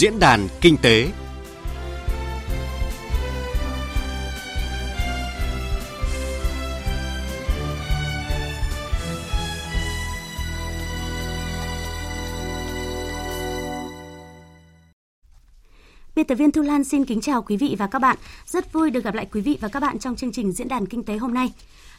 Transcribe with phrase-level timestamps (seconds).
[0.00, 1.08] Diễn đàn Kinh tế
[16.16, 18.16] Biên tập viên Thu Lan xin kính chào quý vị và các bạn.
[18.46, 20.86] Rất vui được gặp lại quý vị và các bạn trong chương trình Diễn đàn
[20.86, 21.52] Kinh tế hôm nay.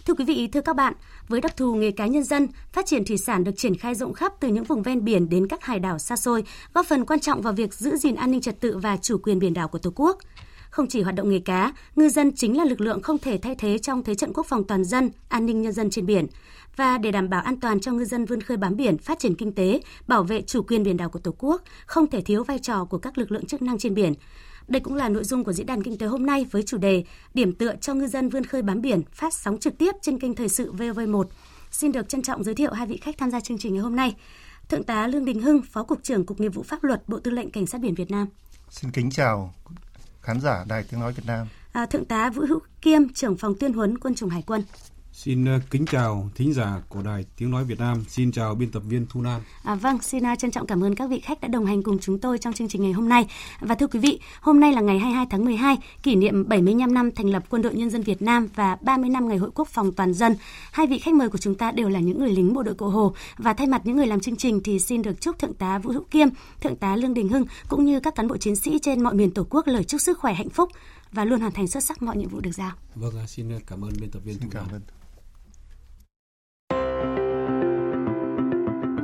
[0.06, 0.94] Thưa quý vị, thưa các bạn,
[1.28, 4.14] với đặc thù nghề cá nhân dân, phát triển thủy sản được triển khai rộng
[4.14, 6.44] khắp từ những vùng ven biển đến các hải đảo xa xôi,
[6.74, 9.40] góp phần quan trọng vào việc giữ gìn an ninh trật tự và chủ quyền
[9.40, 10.18] biển đảo của Tổ quốc.
[10.70, 13.56] Không chỉ hoạt động nghề cá, ngư dân chính là lực lượng không thể thay
[13.56, 16.28] thế trong thế trận quốc phòng toàn dân, an ninh nhân dân trên biển.
[16.76, 19.36] Và để đảm bảo an toàn cho ngư dân vươn khơi bám biển, phát triển
[19.36, 22.60] kinh tế, bảo vệ chủ quyền biển đảo của Tổ quốc, không thể thiếu vai
[22.60, 24.14] trò của các lực lượng chức năng trên biển.
[24.72, 27.04] Đây cũng là nội dung của diễn đàn kinh tế hôm nay với chủ đề
[27.34, 30.36] Điểm tựa cho ngư dân vươn khơi bám biển phát sóng trực tiếp trên kênh
[30.36, 31.24] Thời sự VV1.
[31.72, 33.96] Xin được trân trọng giới thiệu hai vị khách tham gia chương trình ngày hôm
[33.96, 34.16] nay.
[34.70, 37.32] Thượng tá Lương Đình Hưng, Phó Cục trưởng Cục Nghiệp vụ Pháp luật Bộ Tư
[37.32, 38.28] lệnh Cảnh sát biển Việt Nam.
[38.70, 39.54] Xin kính chào
[40.22, 41.48] khán giả Đài Tiếng Nói Việt Nam.
[41.72, 44.64] À, Thượng tá Vũ Hữu Kiêm, trưởng phòng tuyên huấn quân chủng Hải quân.
[45.14, 48.04] Xin ờ, kính chào thính giả của Đài Tiếng Nói Việt Nam.
[48.08, 49.42] Xin chào biên tập viên Thu Lan.
[49.64, 52.00] À, vâng, xin uh, trân trọng cảm ơn các vị khách đã đồng hành cùng
[52.00, 53.28] chúng tôi trong chương trình ngày hôm nay.
[53.60, 57.12] Và thưa quý vị, hôm nay là ngày 22 tháng 12, kỷ niệm 75 năm
[57.12, 59.92] thành lập Quân đội Nhân dân Việt Nam và 30 năm Ngày Hội Quốc phòng
[59.92, 60.36] Toàn dân.
[60.72, 62.90] Hai vị khách mời của chúng ta đều là những người lính bộ đội Cụ
[62.90, 63.14] Hồ.
[63.38, 65.92] Và thay mặt những người làm chương trình thì xin được chúc Thượng tá Vũ
[65.92, 66.28] Hữu Kiêm,
[66.62, 69.32] Thượng tá Lương Đình Hưng cũng như các cán bộ chiến sĩ trên mọi miền
[69.32, 70.70] Tổ quốc lời chúc sức khỏe hạnh phúc
[71.12, 72.72] và luôn hoàn thành xuất sắc mọi nhiệm vụ được giao.
[72.96, 74.82] Vâng, xin cảm ơn biên tập viên Thu Lan.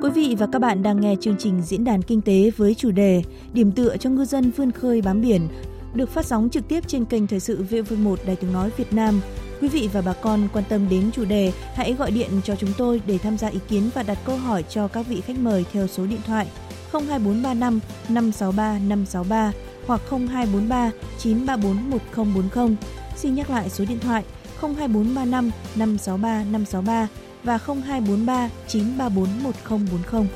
[0.08, 2.92] Quý vị và các bạn đang nghe chương trình diễn đàn kinh tế với chủ
[2.92, 5.48] đề Điểm tựa cho ngư dân vươn khơi bám biển
[5.94, 9.22] được phát sóng trực tiếp trên kênh Thời sự VV1 Đài Tiếng Nói Việt Nam.
[9.62, 12.70] Quý vị và bà con quan tâm đến chủ đề, hãy gọi điện cho chúng
[12.78, 15.66] tôi để tham gia ý kiến và đặt câu hỏi cho các vị khách mời
[15.74, 16.48] theo số điện thoại
[16.92, 17.80] 02435
[18.10, 19.52] 563 563
[19.88, 22.76] hoặc 0243 934 1040.
[23.16, 24.24] Xin nhắc lại số điện thoại
[24.62, 27.08] 02435 563 563
[27.48, 30.28] và 0243 934 1040.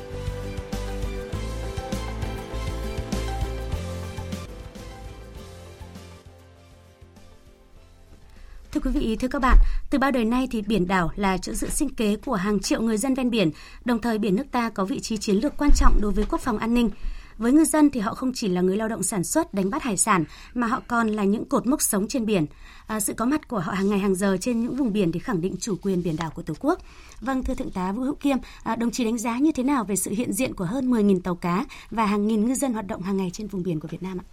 [8.72, 9.56] Thưa quý vị, thưa các bạn,
[9.90, 12.80] từ bao đời nay thì biển đảo là chỗ dựa sinh kế của hàng triệu
[12.80, 13.50] người dân ven biển,
[13.84, 16.40] đồng thời biển nước ta có vị trí chiến lược quan trọng đối với quốc
[16.40, 16.90] phòng an ninh.
[17.38, 19.82] Với ngư dân thì họ không chỉ là người lao động sản xuất đánh bắt
[19.82, 22.46] hải sản mà họ còn là những cột mốc sống trên biển.
[22.86, 25.20] À, sự có mặt của họ hàng ngày hàng giờ trên những vùng biển để
[25.20, 26.78] khẳng định chủ quyền biển đảo của Tổ quốc.
[27.20, 29.84] Vâng, thưa thượng tá Vũ Hữu Kiêm, à, đồng chí đánh giá như thế nào
[29.84, 32.86] về sự hiện diện của hơn 10.000 tàu cá và hàng nghìn ngư dân hoạt
[32.86, 34.24] động hàng ngày trên vùng biển của Việt Nam ạ?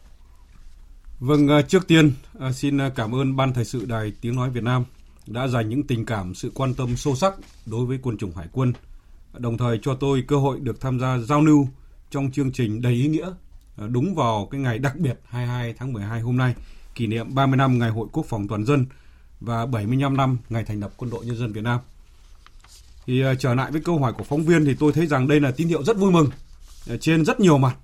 [1.20, 4.50] Vâng, à, trước tiên à, xin à, cảm ơn Ban Thời sự Đài Tiếng Nói
[4.50, 4.84] Việt Nam
[5.28, 7.34] đã dành những tình cảm, sự quan tâm sâu sắc
[7.66, 8.74] đối với quân chủng Hải quân,
[9.38, 11.68] đồng thời cho tôi cơ hội được tham gia giao lưu
[12.12, 13.32] trong chương trình đầy ý nghĩa
[13.78, 16.56] ờ, đúng vào cái ngày đặc biệt 22 tháng 12 hôm nay,
[16.96, 18.86] kỷ niệm 30 năm Ngày Hội Quốc phòng Toàn dân
[19.40, 21.80] và 75 năm ngày thành lập Quân đội Nhân dân Việt Nam.
[23.06, 25.40] Thì ờ, trở lại với câu hỏi của phóng viên thì tôi thấy rằng đây
[25.40, 26.30] là tín hiệu rất vui mừng
[26.88, 27.76] ờ, trên rất nhiều mặt.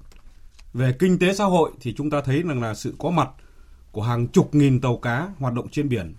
[0.74, 3.30] Về kinh tế xã hội thì chúng ta thấy rằng là sự có mặt
[3.92, 6.14] của hàng chục nghìn tàu cá hoạt động trên biển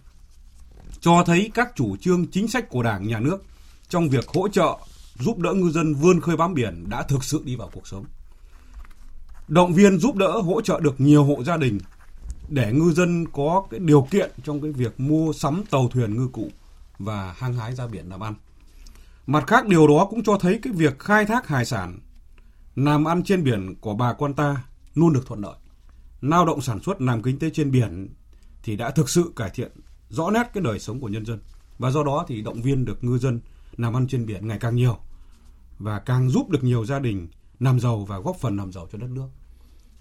[1.00, 3.44] cho thấy các chủ trương chính sách của Đảng, Nhà nước
[3.88, 4.78] trong việc hỗ trợ
[5.18, 8.04] giúp đỡ ngư dân vươn khơi bám biển đã thực sự đi vào cuộc sống.
[9.48, 11.78] Động viên giúp đỡ, hỗ trợ được nhiều hộ gia đình
[12.48, 16.28] để ngư dân có cái điều kiện trong cái việc mua sắm tàu thuyền ngư
[16.28, 16.50] cụ
[16.98, 18.34] và hăng hái ra biển làm ăn.
[19.26, 21.98] Mặt khác, điều đó cũng cho thấy cái việc khai thác hải sản,
[22.76, 25.54] làm ăn trên biển của bà con ta luôn được thuận lợi.
[26.20, 28.08] Lao động sản xuất, làm kinh tế trên biển
[28.62, 29.72] thì đã thực sự cải thiện
[30.08, 31.38] rõ nét cái đời sống của nhân dân
[31.78, 33.40] và do đó thì động viên được ngư dân
[33.76, 34.98] làm ăn trên biển ngày càng nhiều
[35.78, 37.28] và càng giúp được nhiều gia đình
[37.60, 39.28] làm giàu và góp phần làm giàu cho đất nước.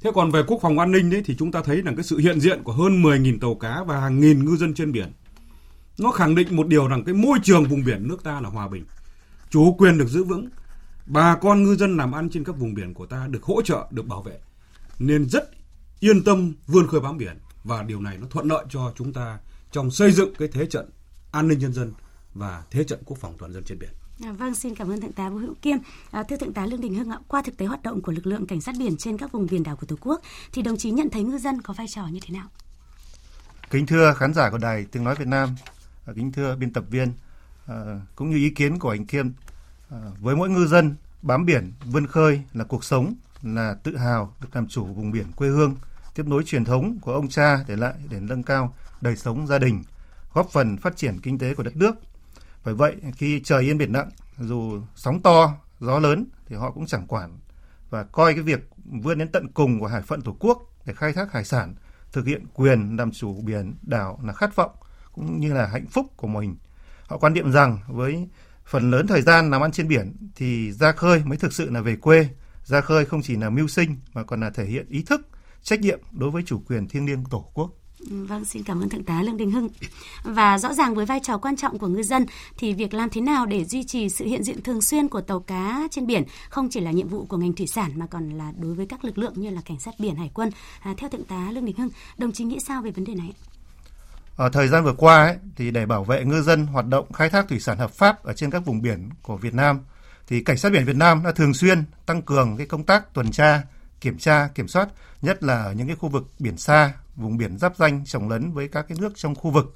[0.02, 2.18] Thế còn về quốc phòng an ninh đấy thì chúng ta thấy là cái sự
[2.18, 5.12] hiện diện của hơn 10.000 tàu cá và hàng nghìn ngư dân trên biển.
[5.98, 8.68] Nó khẳng định một điều rằng cái môi trường vùng biển nước ta là hòa
[8.68, 8.86] bình,
[9.50, 10.50] chủ quyền được giữ vững,
[11.06, 13.88] bà con ngư dân làm ăn trên các vùng biển của ta được hỗ trợ,
[13.92, 14.40] được bảo vệ.
[15.00, 15.50] Nên rất
[16.00, 19.40] yên tâm vươn khơi bám biển và điều này nó thuận lợi cho chúng ta
[19.72, 20.90] trong xây dựng cái thế trận
[21.32, 21.94] an ninh nhân dân
[22.34, 23.90] và thế trận quốc phòng toàn dân trên biển.
[24.24, 25.78] À, vâng, xin cảm ơn thượng tá Vũ Hữu Kiêm.
[26.12, 28.28] À, thưa thượng tá Lương Đình Hưng ạ, qua thực tế hoạt động của lực
[28.28, 30.22] lượng cảnh sát biển trên các vùng biển đảo của Tổ quốc,
[30.52, 32.48] thì đồng chí nhận thấy ngư dân có vai trò như thế nào?
[33.70, 35.56] Kính thưa khán giả của đài Tiếng nói Việt Nam,
[36.06, 37.12] à, kính thưa biên tập viên,
[37.68, 37.76] à,
[38.16, 39.30] cũng như ý kiến của anh Kiêm,
[39.90, 43.14] à, với mỗi ngư dân bám biển vươn khơi là cuộc sống,
[43.44, 45.76] là tự hào được làm chủ vùng biển quê hương,
[46.16, 49.60] tiếp nối truyền thống của ông cha để lại để nâng cao đời sống gia
[49.60, 49.84] đình,
[50.34, 51.96] góp phần phát triển kinh tế của đất nước
[52.66, 54.10] bởi vậy khi trời yên biển lặng,
[54.40, 57.38] dù sóng to, gió lớn thì họ cũng chẳng quản
[57.90, 61.14] và coi cái việc vươn đến tận cùng của hải phận Tổ quốc để khai
[61.14, 61.76] thác hải sản,
[62.12, 64.72] thực hiện quyền làm chủ biển đảo là khát vọng
[65.12, 66.56] cũng như là hạnh phúc của mình.
[67.08, 68.30] Họ quan niệm rằng với
[68.66, 71.82] phần lớn thời gian làm ăn trên biển thì ra khơi mới thực sự là
[71.82, 72.30] về quê.
[72.64, 75.28] Ra khơi không chỉ là mưu sinh mà còn là thể hiện ý thức,
[75.62, 77.72] trách nhiệm đối với chủ quyền thiêng liêng Tổ quốc.
[78.00, 79.70] Ừ, vâng, xin cảm ơn Thượng tá Lương Đình Hưng.
[80.24, 82.26] Và rõ ràng với vai trò quan trọng của ngư dân
[82.58, 85.40] thì việc làm thế nào để duy trì sự hiện diện thường xuyên của tàu
[85.40, 88.52] cá trên biển không chỉ là nhiệm vụ của ngành thủy sản mà còn là
[88.60, 90.50] đối với các lực lượng như là cảnh sát biển, hải quân.
[90.80, 93.34] À, theo Thượng tá Lương Đình Hưng, đồng chí nghĩ sao về vấn đề này?
[94.36, 97.30] Ở thời gian vừa qua ấy, thì để bảo vệ ngư dân hoạt động khai
[97.30, 99.80] thác thủy sản hợp pháp ở trên các vùng biển của Việt Nam
[100.28, 103.32] thì cảnh sát biển Việt Nam đã thường xuyên tăng cường cái công tác tuần
[103.32, 103.62] tra,
[104.02, 104.90] kiểm tra, kiểm soát,
[105.22, 108.52] nhất là ở những cái khu vực biển xa, vùng biển giáp danh trồng lấn
[108.52, 109.74] với các cái nước trong khu vực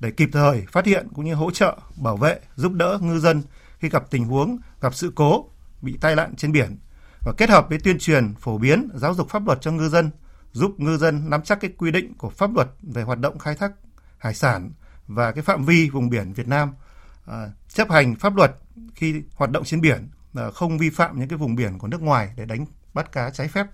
[0.00, 3.42] để kịp thời phát hiện cũng như hỗ trợ, bảo vệ, giúp đỡ ngư dân
[3.78, 5.50] khi gặp tình huống, gặp sự cố,
[5.82, 6.78] bị tai nạn trên biển
[7.20, 10.10] và kết hợp với tuyên truyền, phổ biến, giáo dục pháp luật cho ngư dân,
[10.52, 13.54] giúp ngư dân nắm chắc cái quy định của pháp luật về hoạt động khai
[13.54, 13.72] thác
[14.18, 14.70] hải sản
[15.06, 16.74] và cái phạm vi vùng biển Việt Nam
[17.26, 18.56] à, chấp hành pháp luật
[18.94, 22.02] khi hoạt động trên biển à, không vi phạm những cái vùng biển của nước
[22.02, 23.66] ngoài để đánh bắt cá trái phép.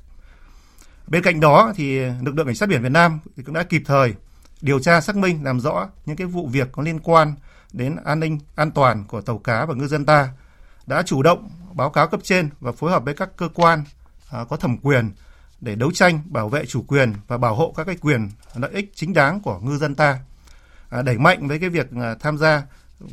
[1.07, 3.83] Bên cạnh đó thì lực lượng cảnh sát biển Việt Nam thì cũng đã kịp
[3.87, 4.15] thời
[4.61, 7.35] điều tra xác minh làm rõ những cái vụ việc có liên quan
[7.73, 10.29] đến an ninh an toàn của tàu cá và ngư dân ta
[10.87, 13.85] đã chủ động báo cáo cấp trên và phối hợp với các cơ quan
[14.31, 15.11] à, có thẩm quyền
[15.61, 18.93] để đấu tranh bảo vệ chủ quyền và bảo hộ các cái quyền lợi ích
[18.95, 20.19] chính đáng của ngư dân ta.
[20.89, 22.63] À, đẩy mạnh với cái việc à, tham gia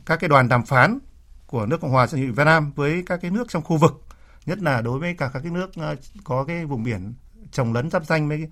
[0.06, 1.00] các cái đoàn đàm phán
[1.48, 4.06] của nước Cộng hòa dân chủ Việt Nam với các cái nước trong khu vực
[4.46, 7.14] nhất là đối với cả các cái nước à, có cái vùng biển
[7.52, 8.48] trồng lấn giáp danh với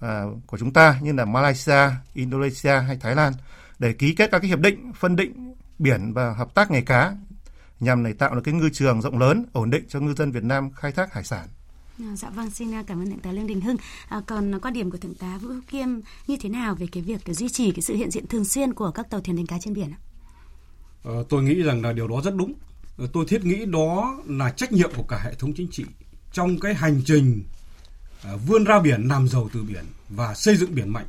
[0.00, 3.32] à, của chúng ta như là Malaysia, Indonesia hay Thái Lan
[3.78, 7.16] để ký kết các cái hiệp định phân định biển và hợp tác nghề cá
[7.80, 10.44] nhằm để tạo được cái ngư trường rộng lớn ổn định cho ngư dân Việt
[10.44, 11.48] Nam khai thác hải sản.
[11.98, 13.76] À, dạ vâng, xin à, cảm ơn thượng tá Lương Đình Hưng.
[14.08, 15.88] À, còn quan điểm của thượng tá Vũ Hữu Kiêm
[16.26, 18.90] như thế nào về cái việc duy trì cái sự hiện diện thường xuyên của
[18.90, 19.98] các tàu thuyền đánh cá trên biển ạ?
[21.02, 22.52] Ờ, tôi nghĩ rằng là điều đó rất đúng.
[22.96, 25.84] Ờ, tôi thiết nghĩ đó là trách nhiệm của cả hệ thống chính trị
[26.32, 27.44] trong cái hành trình
[28.24, 31.06] À, vươn ra biển, làm giàu từ biển và xây dựng biển mạnh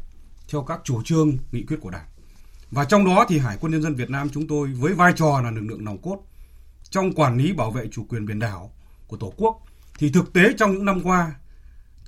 [0.52, 2.06] theo các chủ trương, nghị quyết của Đảng.
[2.72, 5.42] Và trong đó thì Hải quân Nhân dân Việt Nam chúng tôi với vai trò
[5.44, 6.20] là lực lượng nòng cốt
[6.90, 8.74] trong quản lý bảo vệ chủ quyền biển đảo
[9.08, 9.60] của Tổ quốc.
[9.98, 11.36] Thì thực tế trong những năm qua,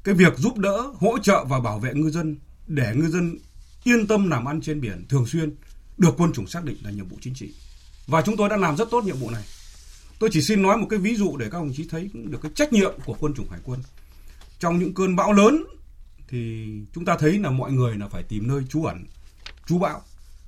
[0.04, 3.38] cái việc giúp đỡ, hỗ trợ và bảo vệ ngư dân, để ngư dân
[3.84, 5.56] yên tâm làm ăn trên biển thường xuyên
[5.98, 7.54] được quân chủng xác định là nhiệm vụ chính trị.
[8.08, 9.44] Và chúng tôi đã làm rất tốt nhiệm vụ này.
[10.20, 12.52] Tôi chỉ xin nói một cái ví dụ để các đồng chí thấy được cái
[12.56, 13.80] trách nhiệm của quân chủng hải quân
[14.64, 15.64] trong những cơn bão lớn
[16.28, 19.06] thì chúng ta thấy là mọi người là phải tìm nơi trú ẩn,
[19.66, 20.02] trú bão.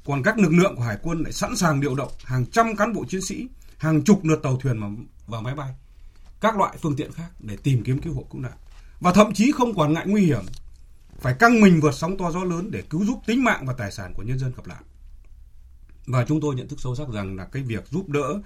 [0.06, 2.94] Còn các lực lượng của hải quân lại sẵn sàng điều động hàng trăm cán
[2.94, 3.48] bộ chiến sĩ,
[3.78, 5.74] hàng chục lượt tàu thuyền và máy bay,
[6.42, 8.52] các loại phương tiện khác để tìm kiếm cứu hộ cứu nạn.
[9.00, 10.46] Và thậm chí không quản ngại nguy hiểm,
[11.20, 13.92] phải căng mình vượt sóng to gió lớn để cứu giúp tính mạng và tài
[13.92, 14.84] sản của nhân dân gặp nạn.
[16.06, 18.42] Và chúng tôi nhận thức sâu sắc rằng là cái việc giúp đỡ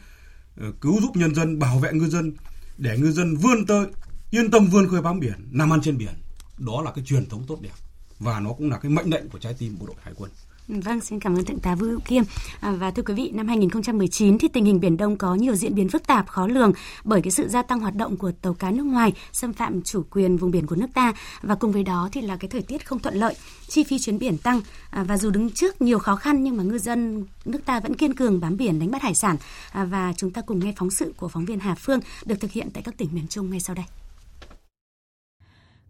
[0.58, 2.34] ờ, cứu giúp nhân dân, bảo vệ ngư dân,
[2.78, 3.86] để ngư dân vươn tới
[4.32, 6.14] yên tâm vươn khơi bám biển làm ăn trên biển.
[6.58, 7.74] Đó là cái truyền thống tốt đẹp.
[8.20, 10.32] Và nó cũng là cái mệnh lệnh của trái tim bộ đội hải quân.
[10.68, 12.24] Vâng, xin cảm ơn Thượng tá Vũ Hữu Kiêm.
[12.60, 15.76] À, và thưa quý vị, năm 2019 thì tình hình Biển Đông có nhiều diễn
[15.76, 18.72] biến phức tạp, khó lường bởi cái sự gia tăng hoạt động của tàu cá
[18.72, 21.14] nước ngoài xâm phạm chủ quyền vùng biển của nước ta.
[21.42, 23.36] Và cùng với đó thì là cái thời tiết không thuận lợi,
[23.68, 24.62] chi phí chuyến biển tăng.
[24.90, 27.94] À, và dù đứng trước nhiều khó khăn nhưng mà ngư dân nước ta vẫn
[27.94, 29.38] kiên cường bám biển đánh bắt hải sản.
[29.72, 32.52] À, và chúng ta cùng nghe phóng sự của phóng viên Hà Phương được thực
[32.52, 33.86] hiện tại các tỉnh miền Trung ngay sau đây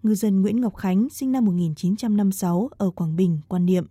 [0.03, 3.85] ngư dân Nguyễn Ngọc Khánh sinh năm 1956 ở Quảng Bình quan niệm,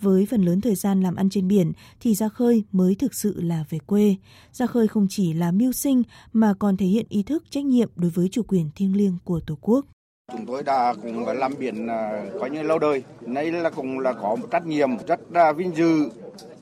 [0.00, 3.40] với phần lớn thời gian làm ăn trên biển thì ra khơi mới thực sự
[3.40, 4.16] là về quê.
[4.52, 6.02] Ra khơi không chỉ là mưu sinh
[6.32, 9.40] mà còn thể hiện ý thức trách nhiệm đối với chủ quyền thiêng liêng của
[9.40, 9.84] Tổ quốc.
[10.32, 14.12] Chúng tôi đã cùng làm biển à, có như lâu đời, nay là cũng là
[14.12, 16.08] có một trách nhiệm rất là vinh dự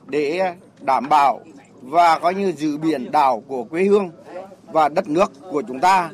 [0.07, 1.39] để đảm bảo
[1.81, 4.09] và coi như giữ biển đảo của quê hương
[4.71, 6.11] và đất nước của chúng ta.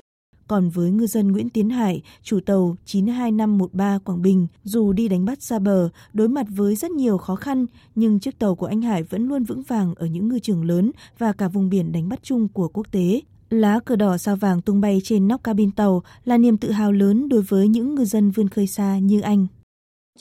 [0.49, 5.25] Còn với ngư dân Nguyễn Tiến Hải, chủ tàu 92513 Quảng Bình, dù đi đánh
[5.25, 7.65] bắt xa bờ, đối mặt với rất nhiều khó khăn,
[7.95, 10.91] nhưng chiếc tàu của anh Hải vẫn luôn vững vàng ở những ngư trường lớn
[11.17, 13.21] và cả vùng biển đánh bắt chung của quốc tế.
[13.49, 16.91] Lá cờ đỏ sao vàng tung bay trên nóc cabin tàu là niềm tự hào
[16.91, 19.47] lớn đối với những ngư dân vươn khơi xa như anh.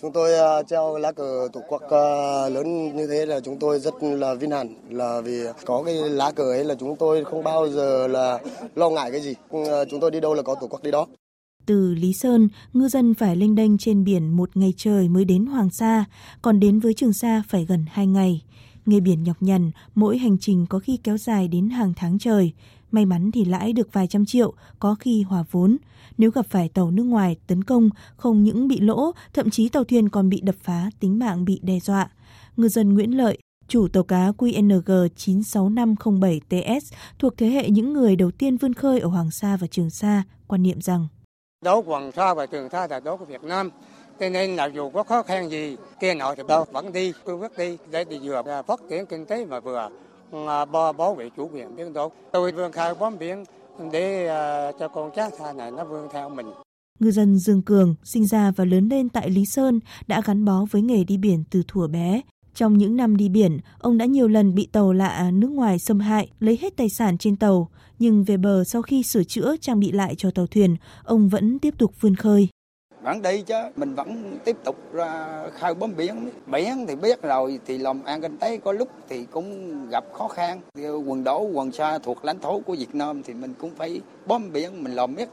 [0.00, 3.80] Chúng tôi uh, treo lá cờ tổ quốc uh, lớn như thế là chúng tôi
[3.80, 7.44] rất là vinh hạnh là vì có cái lá cờ ấy là chúng tôi không
[7.44, 8.38] bao giờ là
[8.74, 9.34] lo ngại cái gì.
[9.56, 11.06] Uh, chúng tôi đi đâu là có tổ quốc đi đó.
[11.66, 15.46] Từ Lý Sơn, ngư dân phải lênh đênh trên biển một ngày trời mới đến
[15.46, 16.04] Hoàng Sa,
[16.42, 18.42] còn đến với Trường Sa phải gần hai ngày.
[18.86, 22.52] Nghề biển nhọc nhằn, mỗi hành trình có khi kéo dài đến hàng tháng trời.
[22.90, 25.76] May mắn thì lãi được vài trăm triệu, có khi hòa vốn.
[26.18, 29.84] Nếu gặp phải tàu nước ngoài tấn công, không những bị lỗ, thậm chí tàu
[29.84, 32.08] thuyền còn bị đập phá, tính mạng bị đe dọa.
[32.56, 36.80] Ngư dân Nguyễn Lợi, chủ tàu cá QNG 96507TS
[37.18, 40.22] thuộc thế hệ những người đầu tiên vươn khơi ở Hoàng Sa và Trường Sa,
[40.46, 41.06] quan niệm rằng
[41.64, 43.70] Đấu Hoàng Sa và Trường Sa là đấu của Việt Nam,
[44.20, 47.40] cho nên là dù có khó khăn gì, kia nọ thì đâu vẫn đi, cương
[47.40, 49.88] quyết đi để đi vừa à, phát triển kinh tế mà vừa
[50.46, 52.12] à, bảo, bảo vệ chủ quyền biển đảo.
[52.32, 53.44] Tôi vươn khơi bám biển
[53.92, 56.46] để uh, cho con cháu xa này nó vươn theo mình.
[57.00, 60.64] Ngư dân Dương Cường sinh ra và lớn lên tại Lý Sơn đã gắn bó
[60.70, 62.20] với nghề đi biển từ thuở bé.
[62.54, 66.00] Trong những năm đi biển, ông đã nhiều lần bị tàu lạ nước ngoài xâm
[66.00, 67.68] hại, lấy hết tài sản trên tàu.
[67.98, 71.58] Nhưng về bờ sau khi sửa chữa trang bị lại cho tàu thuyền, ông vẫn
[71.58, 72.48] tiếp tục vươn khơi.
[73.08, 76.30] Vẫn đi chứ, mình vẫn tiếp tục ra khơi bấm biển.
[76.46, 80.28] Biển thì biết rồi, thì làm ăn kinh tế có lúc thì cũng gặp khó
[80.28, 80.60] khăn.
[81.06, 84.52] Quần đảo, quần xa thuộc lãnh thổ của Việt Nam thì mình cũng phải bấm
[84.52, 85.28] biển, mình làm biết.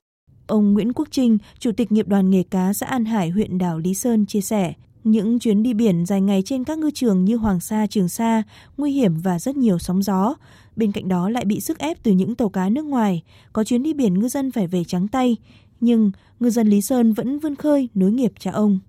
[0.48, 3.79] Ông Nguyễn Quốc Trinh, Chủ tịch nghiệp đoàn nghề cá xã An Hải, huyện đảo
[3.79, 7.36] Lý Sơn chia sẻ, những chuyến đi biển dài ngày trên các ngư trường như
[7.36, 8.44] Hoàng Sa, Trường Sa,
[8.77, 10.36] nguy hiểm và rất nhiều sóng gió.
[10.75, 13.24] Bên cạnh đó lại bị sức ép từ những tàu cá nước ngoài.
[13.53, 15.38] Có chuyến đi biển ngư dân phải về trắng tay.
[15.79, 18.79] Nhưng ngư dân Lý Sơn vẫn vươn khơi nối nghiệp cha ông.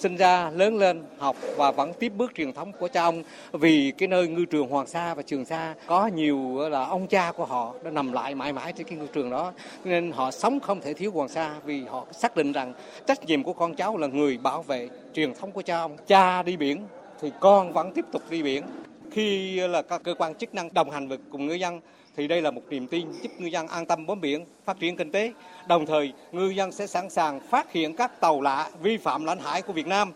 [0.00, 3.22] Sinh ra, lớn lên, học và vẫn tiếp bước truyền thống của cha ông.
[3.52, 7.32] Vì cái nơi ngư trường Hoàng Sa và Trường Sa có nhiều là, ông cha
[7.32, 9.52] của họ đã nằm lại mãi mãi trên cái ngư trường đó.
[9.84, 12.74] Nên họ sống không thể thiếu Hoàng Sa vì họ xác định rằng
[13.06, 15.96] trách nhiệm của con cháu là người bảo vệ truyền thống của cha ông.
[16.06, 16.86] Cha đi biển
[17.20, 18.64] thì con vẫn tiếp tục đi biển.
[19.10, 21.80] Khi là, các cơ quan chức năng đồng hành với cùng ngư dân
[22.16, 24.96] thì đây là một niềm tin giúp ngư dân an tâm bám biển, phát triển
[24.96, 25.32] kinh tế.
[25.68, 29.38] Đồng thời, ngư dân sẽ sẵn sàng phát hiện các tàu lạ vi phạm lãnh
[29.38, 30.12] hải của Việt Nam,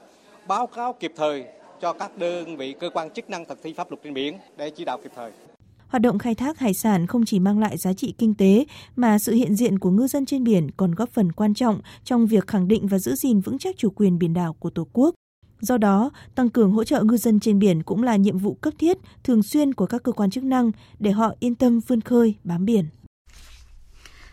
[0.48, 1.44] báo cáo kịp thời
[1.80, 4.70] cho các đơn vị cơ quan chức năng thực thi pháp luật trên biển để
[4.70, 5.30] chỉ đạo kịp thời.
[5.88, 8.64] Hoạt động khai thác hải sản không chỉ mang lại giá trị kinh tế
[8.96, 12.26] mà sự hiện diện của ngư dân trên biển còn góp phần quan trọng trong
[12.26, 15.14] việc khẳng định và giữ gìn vững chắc chủ quyền biển đảo của Tổ quốc.
[15.64, 18.74] Do đó, tăng cường hỗ trợ ngư dân trên biển cũng là nhiệm vụ cấp
[18.78, 22.34] thiết, thường xuyên của các cơ quan chức năng để họ yên tâm vươn khơi,
[22.44, 22.84] bám biển.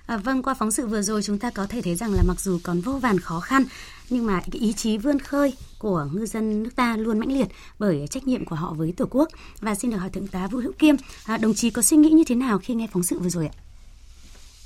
[0.06, 2.40] À, vâng, qua phóng sự vừa rồi chúng ta có thể thấy rằng là mặc
[2.42, 3.64] dù còn vô vàn khó khăn,
[4.10, 7.48] nhưng mà cái ý chí vươn khơi của ngư dân nước ta luôn mãnh liệt
[7.80, 9.30] bởi trách nhiệm của họ với Tổ quốc.
[9.60, 10.96] Và xin được hỏi Thượng tá Vũ Hữu Kiêm,
[11.26, 13.48] à, đồng chí có suy nghĩ như thế nào khi nghe phóng sự vừa rồi
[13.48, 13.54] ạ?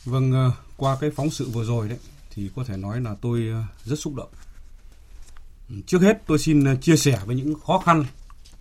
[0.06, 3.50] Vâng, ờ, qua cái phóng sự vừa rồi đấy, thì có thể nói là tôi
[3.54, 4.30] ờ, rất xúc động
[5.86, 8.06] Trước hết tôi xin ờ, chia sẻ với những khó khăn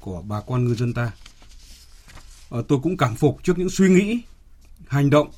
[0.00, 1.12] của bà con ngư dân ta.
[2.50, 4.20] Ờ, tôi cũng cảm phục trước những suy nghĩ,
[4.86, 5.30] hành động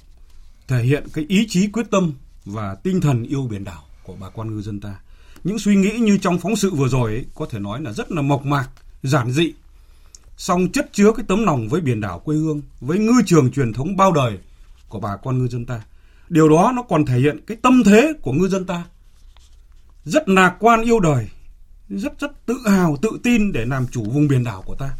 [0.68, 2.12] thể hiện cái ý chí quyết tâm
[2.44, 5.00] và tinh thần yêu biển đảo của bà con ngư dân ta.
[5.44, 8.12] Những suy nghĩ như trong phóng sự vừa rồi ấy, có thể nói là rất
[8.12, 8.68] là mộc mạc,
[9.02, 9.52] giản dị,
[10.36, 13.72] song chất chứa cái tấm lòng với biển đảo quê hương, với ngư trường truyền
[13.72, 14.38] thống bao đời
[14.88, 15.80] của bà con ngư dân ta.
[16.28, 18.84] Điều đó nó còn thể hiện cái tâm thế của ngư dân ta.
[20.04, 21.28] Rất lạc quan yêu đời,
[21.88, 24.90] rất rất tự hào, tự tin để làm chủ vùng biển đảo của ta.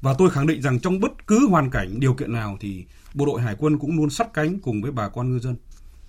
[0.00, 2.84] Và tôi khẳng định rằng trong bất cứ hoàn cảnh, điều kiện nào thì
[3.14, 5.56] bộ đội hải quân cũng luôn sắt cánh cùng với bà con ngư dân.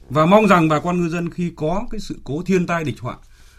[0.10, 3.00] Và mong rằng bà con ngư dân khi có cái sự cố thiên tai địch
[3.00, 3.18] họa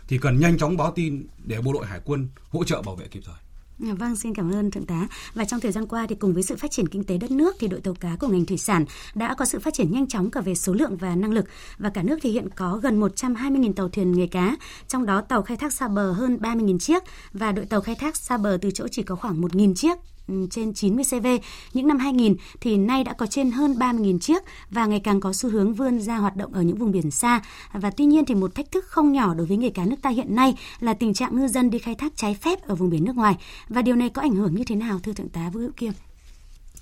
[0.09, 3.06] thì cần nhanh chóng báo tin để bộ đội hải quân hỗ trợ bảo vệ
[3.09, 3.42] kịp thời.
[3.87, 5.09] Dạ vâng, xin cảm ơn Thượng tá.
[5.35, 7.57] Và trong thời gian qua thì cùng với sự phát triển kinh tế đất nước
[7.59, 8.85] thì đội tàu cá của ngành thủy sản
[9.15, 11.45] đã có sự phát triển nhanh chóng cả về số lượng và năng lực.
[11.79, 14.57] Và cả nước thì hiện có gần 120.000 tàu thuyền nghề cá,
[14.89, 18.17] trong đó tàu khai thác xa bờ hơn 30.000 chiếc và đội tàu khai thác
[18.17, 19.99] xa bờ từ chỗ chỉ có khoảng 1.000 chiếc
[20.29, 21.26] Ừ, trên 90 CV.
[21.75, 25.33] Những năm 2000 thì nay đã có trên hơn 30.000 chiếc và ngày càng có
[25.33, 27.43] xu hướng vươn ra hoạt động ở những vùng biển xa.
[27.73, 30.11] Và tuy nhiên thì một thách thức không nhỏ đối với nghề cá nước ta
[30.11, 33.05] hiện nay là tình trạng ngư dân đi khai thác trái phép ở vùng biển
[33.05, 33.37] nước ngoài.
[33.69, 35.93] Và điều này có ảnh hưởng như thế nào thưa thượng tá Vũ Hữu Kiêm?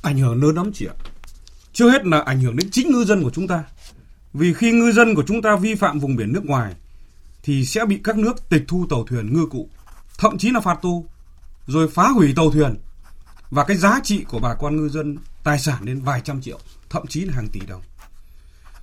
[0.03, 0.95] Ảnh hưởng lớn lắm chị ạ.
[1.73, 3.65] Chưa hết là ảnh hưởng đến chính ngư dân của chúng ta.
[4.33, 6.75] Vì khi ngư dân của chúng ta vi phạm vùng biển nước ngoài
[7.43, 9.69] thì sẽ bị các nước tịch thu tàu thuyền ngư cụ,
[10.19, 11.07] thậm chí là phạt tù,
[11.67, 12.77] rồi phá hủy tàu thuyền
[13.51, 16.59] và cái giá trị của bà con ngư dân tài sản đến vài trăm triệu,
[16.91, 17.83] thậm chí là hàng tỷ đồng.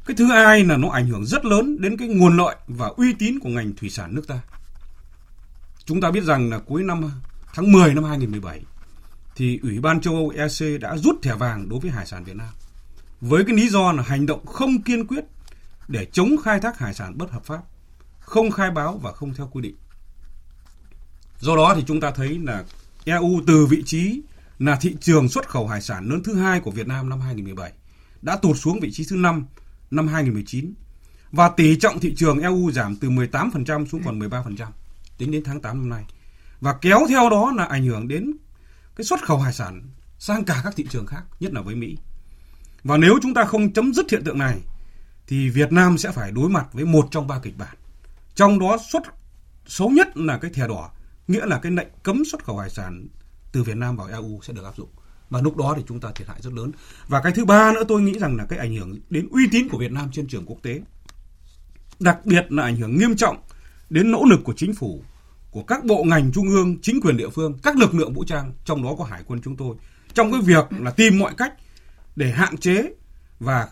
[0.06, 3.14] Cái thứ hai là nó ảnh hưởng rất lớn đến cái nguồn lợi và uy
[3.14, 4.40] tín của ngành thủy sản nước ta.
[5.86, 7.12] Chúng ta biết rằng là cuối năm
[7.54, 8.62] tháng 10 năm 2017
[9.36, 12.36] thì Ủy ban châu Âu EC đã rút thẻ vàng đối với hải sản Việt
[12.36, 12.50] Nam.
[13.22, 15.26] Với cái lý do là hành động không kiên quyết
[15.88, 17.62] để chống khai thác hải sản bất hợp pháp,
[18.20, 19.76] không khai báo và không theo quy định.
[21.40, 22.64] Do đó thì chúng ta thấy là
[23.06, 24.22] EU từ vị trí
[24.60, 27.74] là thị trường xuất khẩu hải sản lớn thứ hai của Việt Nam năm 2017,
[28.22, 29.46] đã tụt xuống vị trí thứ 5
[29.92, 30.74] năm 2019
[31.32, 34.68] và tỷ trọng thị trường EU giảm từ 18% xuống còn 13%
[35.18, 36.06] tính đến tháng 8 năm nay.
[36.62, 38.34] Và kéo theo đó là ảnh hưởng đến
[38.96, 39.82] cái xuất khẩu hải sản
[40.20, 41.98] sang cả các thị trường khác, nhất là với Mỹ.
[42.84, 44.60] Và nếu chúng ta không chấm dứt hiện tượng này
[45.28, 47.76] thì Việt Nam sẽ phải đối mặt với một trong ba kịch bản.
[48.36, 49.04] Trong đó xuất
[49.66, 50.92] xấu nhất là cái thẻ đỏ,
[51.28, 53.08] nghĩa là cái lệnh cấm xuất khẩu hải sản
[53.52, 54.90] từ Việt Nam vào EU sẽ được áp dụng.
[55.30, 56.72] Và lúc đó thì chúng ta thiệt hại rất lớn.
[57.08, 59.70] Và cái thứ ba nữa tôi nghĩ rằng là cái ảnh hưởng đến uy tín
[59.70, 60.82] của Việt Nam trên trường quốc tế.
[62.00, 63.38] Đặc biệt là ảnh hưởng nghiêm trọng
[63.90, 65.04] đến nỗ lực của chính phủ,
[65.52, 68.54] của các bộ ngành trung ương, chính quyền địa phương, các lực lượng vũ trang,
[68.66, 69.76] trong đó có hải quân chúng tôi,
[70.14, 71.54] trong cái việc là tìm mọi cách
[72.16, 72.94] để hạn chế
[73.40, 73.70] và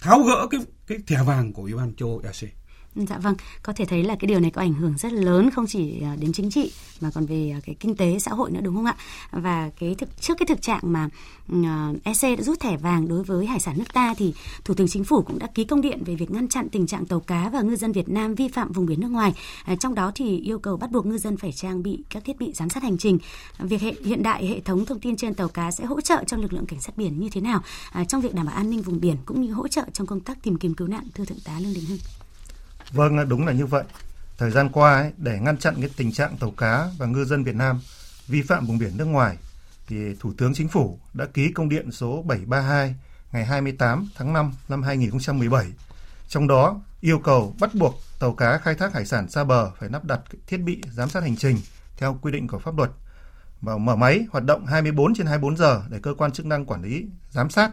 [0.00, 2.63] tháo gỡ cái cái thẻ vàng của Ủy ban châu Âu EC.
[2.96, 5.66] Dạ vâng, có thể thấy là cái điều này có ảnh hưởng rất lớn không
[5.66, 8.60] chỉ à, đến chính trị mà còn về à, cái kinh tế xã hội nữa
[8.62, 8.96] đúng không ạ?
[9.30, 11.08] Và cái thực trước cái thực trạng mà
[11.48, 14.34] ừ, à, EC đã rút thẻ vàng đối với hải sản nước ta thì
[14.64, 17.06] Thủ tướng Chính phủ cũng đã ký công điện về việc ngăn chặn tình trạng
[17.06, 19.34] tàu cá và ngư dân Việt Nam vi phạm vùng biển nước ngoài.
[19.80, 22.52] Trong đó thì yêu cầu bắt buộc ngư dân phải trang bị các thiết bị
[22.52, 23.18] giám sát hành trình.
[23.58, 26.36] Việc hệ, hiện đại hệ thống thông tin trên tàu cá sẽ hỗ trợ cho
[26.36, 27.62] lực lượng cảnh sát biển như thế nào
[28.08, 30.42] trong việc đảm bảo an ninh vùng biển cũng như hỗ trợ trong công tác
[30.42, 31.98] tìm kiếm cứu nạn thưa thượng tá Lương Đình Hưng.
[32.92, 33.84] Vâng, đúng là như vậy.
[34.38, 37.44] Thời gian qua ấy, để ngăn chặn cái tình trạng tàu cá và ngư dân
[37.44, 37.80] Việt Nam
[38.26, 39.36] vi phạm vùng biển nước ngoài
[39.86, 42.94] thì Thủ tướng Chính phủ đã ký công điện số 732
[43.32, 45.66] ngày 28 tháng 5 năm 2017.
[46.28, 49.88] Trong đó yêu cầu bắt buộc tàu cá khai thác hải sản xa bờ phải
[49.88, 51.56] lắp đặt thiết bị giám sát hành trình
[51.96, 52.90] theo quy định của pháp luật
[53.60, 56.82] và mở máy hoạt động 24 trên 24 giờ để cơ quan chức năng quản
[56.82, 57.70] lý, giám sát.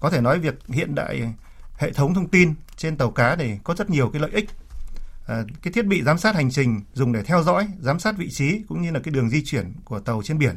[0.00, 1.32] Có thể nói việc hiện đại
[1.78, 4.50] hệ thống thông tin trên tàu cá để có rất nhiều cái lợi ích.
[5.26, 8.30] À, cái thiết bị giám sát hành trình dùng để theo dõi giám sát vị
[8.30, 10.56] trí cũng như là cái đường di chuyển của tàu trên biển.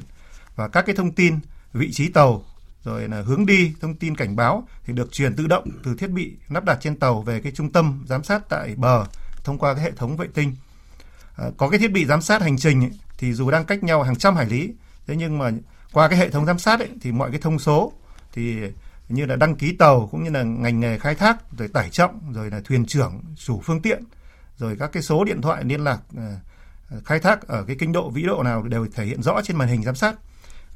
[0.56, 1.40] Và các cái thông tin
[1.74, 2.44] vị trí tàu
[2.84, 6.10] rồi là hướng đi thông tin cảnh báo thì được truyền tự động từ thiết
[6.10, 9.06] bị lắp đặt trên tàu về cái trung tâm giám sát tại bờ
[9.44, 10.56] thông qua cái hệ thống vệ tinh.
[11.36, 14.04] À, có cái thiết bị giám sát hành trình ấy, thì dù đang cách nhau
[14.04, 14.74] hàng trăm hải lý
[15.08, 15.52] thế nhưng mà
[15.94, 17.94] qua cái hệ thống giám sát ấy, thì mọi cái thông số
[18.34, 18.58] thì
[19.10, 22.34] như là đăng ký tàu cũng như là ngành nghề khai thác, rồi tải trọng,
[22.34, 24.04] rồi là thuyền trưởng, chủ phương tiện,
[24.58, 26.24] rồi các cái số điện thoại liên lạc ờ,
[26.92, 29.58] ờ, khai thác ở cái kinh độ, vĩ độ nào đều thể hiện rõ trên
[29.58, 30.16] màn hình giám sát.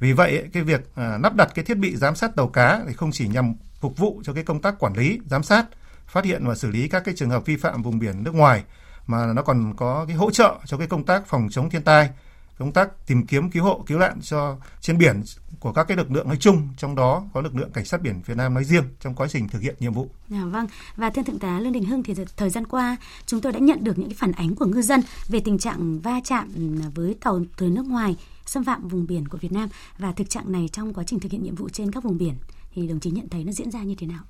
[0.00, 2.92] Vì vậy cái việc ờ, lắp đặt cái thiết bị giám sát tàu cá thì
[2.94, 5.66] không chỉ nhằm phục vụ cho cái công tác quản lý, giám sát,
[6.06, 8.64] phát hiện và xử lý các cái trường hợp vi phạm vùng biển nước ngoài,
[9.06, 12.10] mà nó còn có cái hỗ trợ cho cái công tác phòng chống thiên tai
[12.58, 15.22] công tác tìm kiếm cứu hộ cứu nạn cho trên biển
[15.60, 18.22] của các cái lực lượng nói chung trong đó có lực lượng cảnh sát biển
[18.26, 20.08] Việt Nam nói riêng trong quá trình thực hiện nhiệm vụ.
[20.30, 23.52] À, vâng và thưa thượng tá Lương Đình Hưng thì thời gian qua chúng tôi
[23.52, 26.48] đã nhận được những cái phản ánh của ngư dân về tình trạng va chạm
[26.94, 30.52] với tàu từ nước ngoài xâm phạm vùng biển của Việt Nam và thực trạng
[30.52, 32.34] này trong quá trình thực hiện nhiệm vụ trên các vùng biển
[32.74, 34.22] thì đồng chí nhận thấy nó diễn ra như thế nào?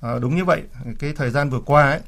[0.00, 0.62] À, đúng như vậy
[0.98, 2.00] cái thời gian vừa qua ấy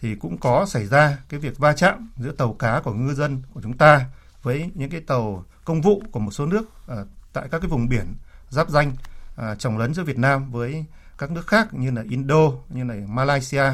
[0.00, 3.42] thì cũng có xảy ra cái việc va chạm giữa tàu cá của ngư dân
[3.54, 4.04] của chúng ta
[4.42, 7.88] với những cái tàu công vụ của một số nước uh, tại các cái vùng
[7.88, 8.14] biển
[8.48, 8.92] giáp danh
[9.40, 10.84] uh, trồng lấn giữa Việt Nam với
[11.18, 13.64] các nước khác như là Indo, như là Malaysia.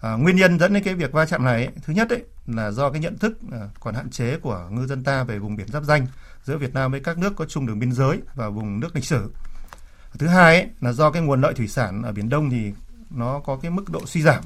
[0.00, 2.70] À, nguyên nhân dẫn đến cái việc va chạm này ấy, thứ nhất ấy, là
[2.70, 5.68] do cái nhận thức à, còn hạn chế của ngư dân ta về vùng biển
[5.68, 6.06] giáp danh
[6.44, 9.04] giữa Việt Nam với các nước có chung đường biên giới và vùng nước lịch
[9.04, 9.32] sử.
[10.18, 12.72] Thứ hai ấy, là do cái nguồn lợi thủy sản ở biển Đông thì
[13.10, 14.44] nó có cái mức độ suy giảm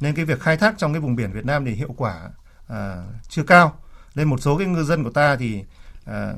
[0.00, 2.30] nên cái việc khai thác trong cái vùng biển Việt Nam thì hiệu quả
[2.68, 3.78] à, chưa cao
[4.14, 5.64] nên một số cái ngư dân của ta thì
[6.04, 6.32] à,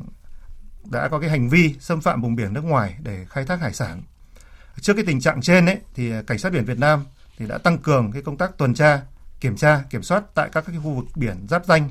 [0.84, 3.74] đã có cái hành vi xâm phạm vùng biển nước ngoài để khai thác hải
[3.74, 4.02] sản.
[4.80, 7.04] Trước cái tình trạng trên ấy, thì ờ, cảnh sát biển Việt Nam
[7.38, 9.00] thì đã tăng cường cái công tác tuần tra,
[9.40, 11.90] kiểm tra, kiểm soát tại các cái khu vực biển giáp danh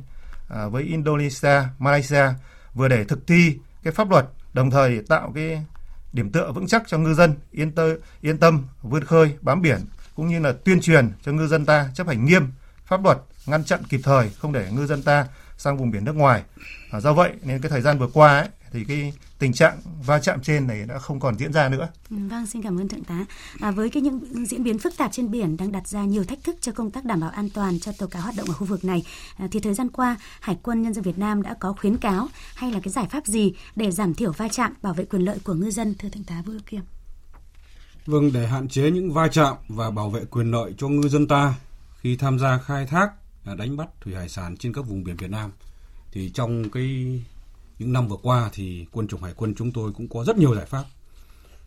[0.50, 2.24] à, với Indonesia, Malaysia
[2.74, 5.66] vừa để thực thi cái pháp luật, đồng thời tạo cái
[6.14, 9.80] điểm tựa vững chắc cho ngư dân yên tơ, yên tâm vươn khơi bám biển
[10.16, 12.52] cũng như là tuyên truyền cho ngư dân ta chấp hành nghiêm
[12.86, 15.28] pháp luật ngăn chặn kịp thời không để ngư dân ta
[15.60, 16.44] sang vùng biển nước ngoài.
[16.92, 20.20] À, do vậy nên cái thời gian vừa qua ấy, thì cái tình trạng va
[20.20, 21.88] chạm trên này đã không còn diễn ra nữa.
[22.10, 23.26] Ừ, vâng, xin cảm ơn thượng tá.
[23.60, 26.44] À, với cái những diễn biến phức tạp trên biển đang đặt ra nhiều thách
[26.44, 28.66] thức cho công tác đảm bảo an toàn cho tàu cá hoạt động ở khu
[28.66, 29.04] vực này,
[29.38, 32.28] à, thì thời gian qua Hải quân Nhân dân Việt Nam đã có khuyến cáo
[32.56, 35.38] hay là cái giải pháp gì để giảm thiểu va chạm, bảo vệ quyền lợi
[35.44, 36.82] của ngư dân, thưa thượng tá Vũ Kiêm?
[38.06, 41.28] Vâng, để hạn chế những va chạm và bảo vệ quyền lợi cho ngư dân
[41.28, 41.54] ta
[42.02, 43.12] khi tham gia khai thác
[43.46, 45.52] đánh bắt thủy hải sản trên các vùng biển Việt Nam
[46.12, 47.22] thì trong cái
[47.80, 50.56] những năm vừa qua thì quân chủng hải quân chúng tôi cũng có rất nhiều
[50.56, 50.84] giải pháp.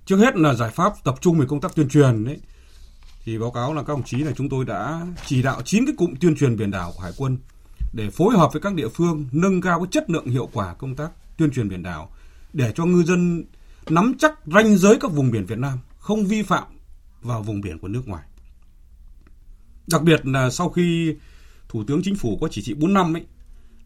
[0.07, 2.41] Trước hết là giải pháp tập trung về công tác tuyên truyền đấy.
[3.25, 5.95] Thì báo cáo là các đồng chí là chúng tôi đã chỉ đạo 9 cái
[5.99, 7.39] cụm tuyên truyền biển đảo của hải quân
[7.93, 10.97] để phối hợp với các địa phương nâng cao cái chất lượng hiệu quả công
[10.97, 12.11] tác tuyên truyền biển đảo
[12.53, 13.45] để cho ngư dân
[13.89, 16.65] nắm chắc ranh giới các vùng biển Việt Nam, không vi phạm
[17.23, 18.25] vào vùng biển của nước ngoài.
[19.87, 21.15] Đặc biệt là sau khi
[21.73, 23.23] Thủ tướng Chính phủ có chỉ thị 4 năm ấy,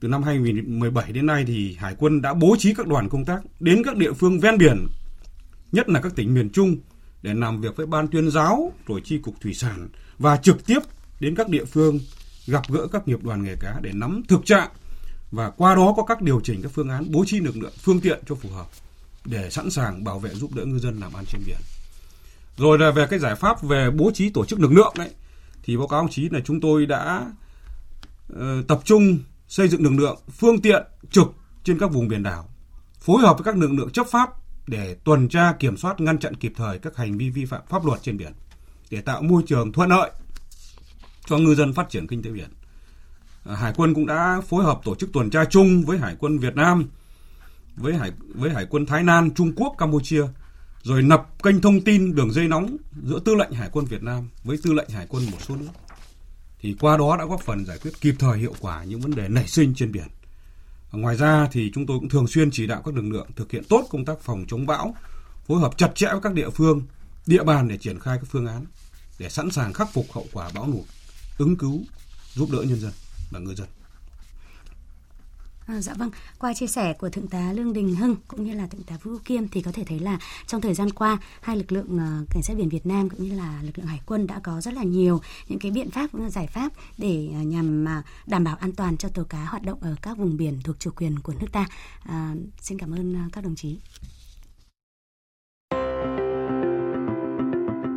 [0.01, 3.42] từ năm 2017 đến nay thì Hải quân đã bố trí các đoàn công tác
[3.61, 4.87] đến các địa phương ven biển,
[5.72, 6.77] nhất là các tỉnh miền Trung
[7.22, 10.79] để làm việc với ban tuyên giáo rồi chi cục thủy sản và trực tiếp
[11.20, 12.01] đến các địa phương
[12.46, 14.70] gặp gỡ các nghiệp đoàn nghề cá để nắm thực trạng
[15.31, 18.01] và qua đó có các điều chỉnh các phương án bố trí lực lượng phương
[18.01, 18.66] tiện cho phù hợp
[19.25, 21.59] để sẵn sàng bảo vệ giúp đỡ ngư dân làm ăn trên biển.
[22.57, 25.11] Rồi là về cái giải pháp về bố trí tổ chức lực lượng đấy
[25.62, 27.27] thì báo cáo ông chí là chúng tôi đã
[28.28, 31.26] Ờ, tập trung xây dựng lực lượng phương tiện trực
[31.64, 32.48] trên các vùng biển đảo,
[33.00, 34.30] phối hợp với các lực lượng chấp pháp
[34.66, 37.84] để tuần tra kiểm soát ngăn chặn kịp thời các hành vi vi phạm pháp
[37.86, 38.32] luật trên biển
[38.90, 40.10] để tạo môi trường thuận lợi
[41.26, 42.48] cho ngư dân phát triển kinh tế biển.
[43.44, 46.38] Ờ, Hải quân cũng đã phối hợp tổ chức tuần tra chung với Hải quân
[46.38, 46.88] Việt Nam,
[47.76, 50.22] với Hải với Hải quân Thái Lan, Trung Quốc, Campuchia,
[50.82, 54.28] rồi lập kênh thông tin đường dây nóng giữa Tư lệnh Hải quân Việt Nam
[54.44, 55.86] với Tư lệnh Hải quân một số nước.
[56.66, 59.29] Thì qua đó đã góp phần giải quyết kịp thời hiệu quả những vấn đề
[59.29, 60.07] nảy sinh trên biển.
[60.92, 63.64] Ngoài ra thì chúng tôi cũng thường xuyên chỉ đạo các lực lượng thực hiện
[63.68, 64.94] tốt công tác phòng chống bão,
[65.46, 66.83] phối hợp chặt chẽ với các địa phương,
[67.26, 68.66] địa bàn để triển khai các phương án
[69.18, 70.85] để sẵn sàng khắc phục hậu quả bão lụt,
[71.38, 71.83] ứng cứu,
[72.35, 72.92] giúp đỡ nhân dân
[73.31, 73.68] và ngư dân.
[75.66, 78.66] À, dạ vâng, qua chia sẻ của Thượng tá Lương Đình Hưng cũng như là
[78.66, 81.72] Thượng tá Vũ Kiêm thì có thể thấy là trong thời gian qua hai lực
[81.72, 84.40] lượng uh, cảnh sát biển Việt Nam cũng như là lực lượng hải quân đã
[84.42, 87.85] có rất là nhiều những cái biện pháp cũng như giải pháp để uh, nhằm
[87.85, 90.76] uh, đảm bảo an toàn cho tàu cá hoạt động ở các vùng biển thuộc
[90.79, 91.66] chủ quyền của nước ta.
[92.02, 93.76] À, xin cảm ơn uh, các đồng chí.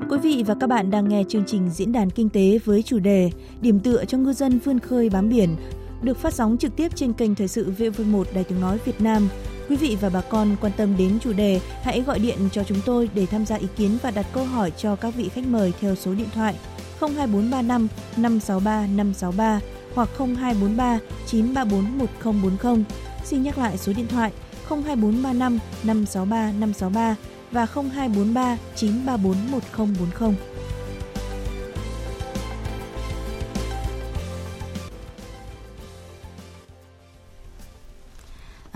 [0.10, 2.99] Quý vị và các bạn đang nghe chương trình diễn đàn kinh tế với chủ
[2.99, 5.55] đề Điểm tựa cho ngư dân vươn khơi bám biển
[6.01, 9.29] được phát sóng trực tiếp trên kênh Thời sự VV1 Đài Tiếng Nói Việt Nam.
[9.69, 12.81] Quý vị và bà con quan tâm đến chủ đề, hãy gọi điện cho chúng
[12.85, 15.73] tôi để tham gia ý kiến và đặt câu hỏi cho các vị khách mời
[15.79, 16.55] theo số điện thoại
[16.99, 19.59] 02435 563 563
[19.95, 22.83] hoặc 0243 934 1040.
[23.23, 24.31] Xin nhắc lại số điện thoại
[24.69, 27.15] 02435 563 563
[27.51, 30.35] và 0243 934 1040.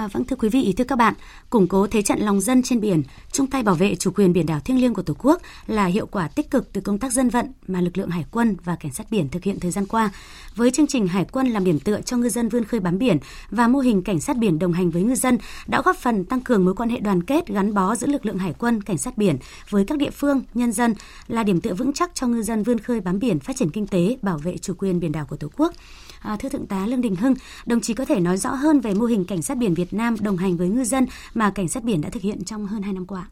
[0.03, 1.13] À, vâng thưa quý vị, thưa các bạn,
[1.49, 4.45] củng cố thế trận lòng dân trên biển, chung tay bảo vệ chủ quyền biển
[4.45, 7.29] đảo thiêng liêng của Tổ quốc là hiệu quả tích cực từ công tác dân
[7.29, 10.09] vận mà lực lượng hải quân và cảnh sát biển thực hiện thời gian qua.
[10.55, 13.17] Với chương trình Hải quân làm điểm tựa cho ngư dân vươn khơi bám biển
[13.49, 15.37] và mô hình cảnh sát biển đồng hành với ngư dân
[15.67, 18.37] đã góp phần tăng cường mối quan hệ đoàn kết gắn bó giữa lực lượng
[18.37, 19.37] hải quân, cảnh sát biển
[19.69, 20.95] với các địa phương, nhân dân
[21.27, 23.87] là điểm tựa vững chắc cho ngư dân vươn khơi bám biển, phát triển kinh
[23.87, 25.73] tế, bảo vệ chủ quyền biển đảo của Tổ quốc.
[26.19, 27.33] À, thưa Thượng tá Lương Đình Hưng,
[27.65, 29.97] đồng chí có thể nói rõ hơn về mô hình cảnh sát biển Việt Việt
[29.97, 32.81] Nam đồng hành với ngư dân mà cảnh sát biển đã thực hiện trong hơn
[32.81, 33.27] 2 năm qua?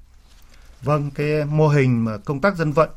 [0.81, 2.89] Vâng, cái mô hình mà công tác dân vận,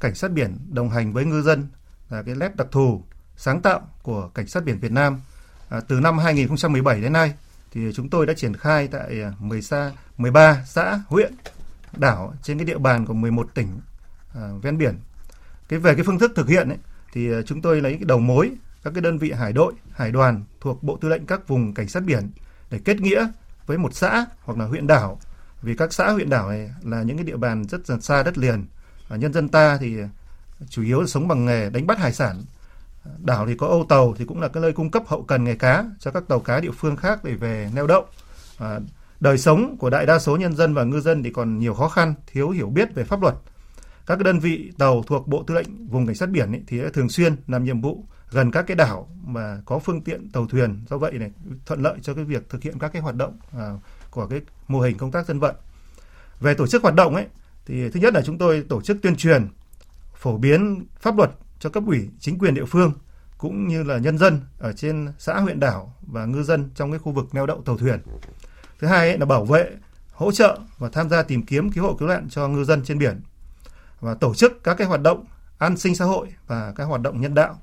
[0.00, 1.66] cảnh sát biển đồng hành với ngư dân
[2.10, 3.02] là cái nét đặc thù
[3.36, 5.20] sáng tạo của cảnh sát biển Việt Nam.
[5.68, 7.32] À, từ năm 2017 đến nay
[7.72, 11.34] thì chúng tôi đã triển khai tại 10 xã, 13 xã, huyện,
[11.96, 13.80] đảo trên cái địa bàn của 11 tỉnh
[14.34, 14.94] à, ven biển.
[15.68, 16.78] Cái về cái phương thức thực hiện ấy,
[17.12, 18.50] thì à, chúng tôi lấy cái đầu mối
[18.84, 21.88] các cái đơn vị hải đội, hải đoàn thuộc Bộ Tư lệnh các vùng cảnh
[21.88, 22.30] sát biển
[22.70, 23.28] để kết nghĩa
[23.66, 25.20] với một xã hoặc là huyện đảo.
[25.62, 28.38] Vì các xã huyện đảo này là những cái địa bàn rất là xa đất
[28.38, 28.66] liền.
[29.08, 29.96] Và nhân dân ta thì
[30.68, 32.42] chủ yếu là sống bằng nghề đánh bắt hải sản.
[33.18, 35.54] Đảo thì có âu tàu thì cũng là cái nơi cung cấp hậu cần nghề
[35.54, 38.06] cá cho các tàu cá địa phương khác để về neo đậu.
[38.58, 38.80] À,
[39.20, 41.88] đời sống của đại đa số nhân dân và ngư dân thì còn nhiều khó
[41.88, 43.34] khăn, thiếu hiểu biết về pháp luật.
[44.06, 47.08] Các đơn vị tàu thuộc Bộ Tư lệnh vùng cảnh sát biển ấy, thì thường
[47.08, 50.84] xuyên làm nhiệm vụ gần các cái đảo mà có phương tiện tàu thuyền.
[50.90, 51.30] Do vậy này
[51.66, 53.70] thuận lợi cho cái việc thực hiện các cái hoạt động à,
[54.10, 55.56] của cái mô hình công tác dân vận.
[56.40, 57.26] Về tổ chức hoạt động ấy
[57.66, 59.48] thì thứ nhất là chúng tôi tổ chức tuyên truyền
[60.14, 62.92] phổ biến pháp luật cho cấp ủy chính quyền địa phương
[63.38, 66.98] cũng như là nhân dân ở trên xã huyện đảo và ngư dân trong cái
[66.98, 68.00] khu vực neo đậu tàu thuyền.
[68.78, 69.70] Thứ hai ấy là bảo vệ
[70.12, 72.98] hỗ trợ và tham gia tìm kiếm cứu hộ cứu nạn cho ngư dân trên
[72.98, 73.20] biển
[74.00, 75.24] và tổ chức các cái hoạt động
[75.58, 77.60] an sinh xã hội và các hoạt động nhân đạo.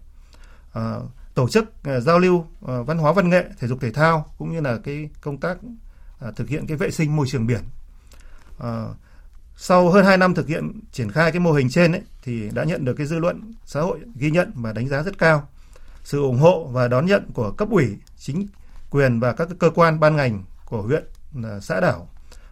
[0.71, 1.03] Ờ,
[1.33, 4.51] tổ chức ờ, giao lưu ờ, văn hóa văn nghệ thể dục thể thao cũng
[4.51, 5.57] như là cái công tác
[6.35, 7.61] thực hiện cái vệ sinh môi trường biển.
[9.55, 12.63] Sau hơn 2 năm thực hiện triển khai cái mô hình trên ấy, thì đã
[12.63, 15.47] nhận được cái dư luận xã hội ghi nhận và đánh giá rất cao.
[16.03, 18.47] Sự ủng hộ và đón nhận của cấp ủy chính
[18.89, 21.03] quyền và các cơ quan ban ngành của huyện
[21.61, 22.09] xã đảo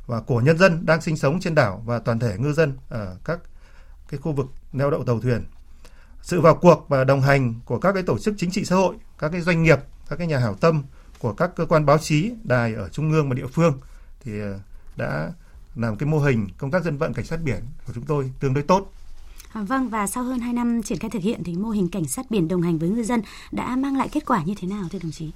[0.08, 3.18] và của nhân dân đang sinh sống trên đảo và toàn thể ngư dân ở
[3.24, 3.40] các
[4.10, 5.44] cái khu vực neo đậu tàu thuyền
[6.26, 8.96] sự vào cuộc và đồng hành của các cái tổ chức chính trị xã hội,
[9.18, 10.84] các cái doanh nghiệp, các cái nhà hảo tâm
[11.20, 13.80] của các cơ quan báo chí, đài ở trung ương và địa phương
[14.24, 14.60] thì ờ,
[14.96, 15.32] đã
[15.76, 18.54] làm cái mô hình công tác dân vận cảnh sát biển của chúng tôi tương
[18.54, 18.92] đối tốt.
[19.54, 22.08] À, vâng và sau hơn 2 năm triển khai thực hiện thì mô hình cảnh
[22.08, 24.84] sát biển đồng hành với ngư dân đã mang lại kết quả như thế nào
[24.92, 25.32] thưa đồng chí?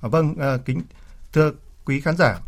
[0.00, 0.82] À, vâng, à, kính
[1.32, 1.52] thưa
[1.84, 2.40] quý khán giả,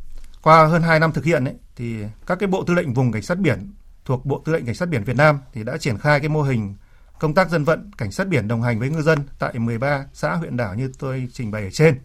[0.42, 3.23] qua hơn 2 năm thực hiện ấy, thì các cái bộ tư lệnh vùng cảnh
[3.23, 3.73] sát biển
[4.05, 6.42] thuộc Bộ Tư lệnh Cảnh sát biển Việt Nam thì đã triển khai cái mô
[6.42, 6.75] hình
[7.18, 10.35] công tác dân vận cảnh sát biển đồng hành với ngư dân tại 13 xã
[10.35, 11.98] huyện đảo như tôi trình bày ở trên.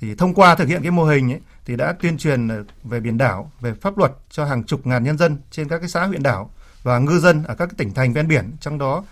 [0.00, 3.00] Thì thông qua thực hiện cái mô hình ấy, thì đã tuyên truyền ờ, về
[3.00, 6.06] biển đảo, về pháp luật cho hàng chục ngàn nhân dân trên các cái xã
[6.06, 6.50] huyện đảo
[6.82, 9.04] và ngư dân ở các cái tỉnh thành ven biển, trong đó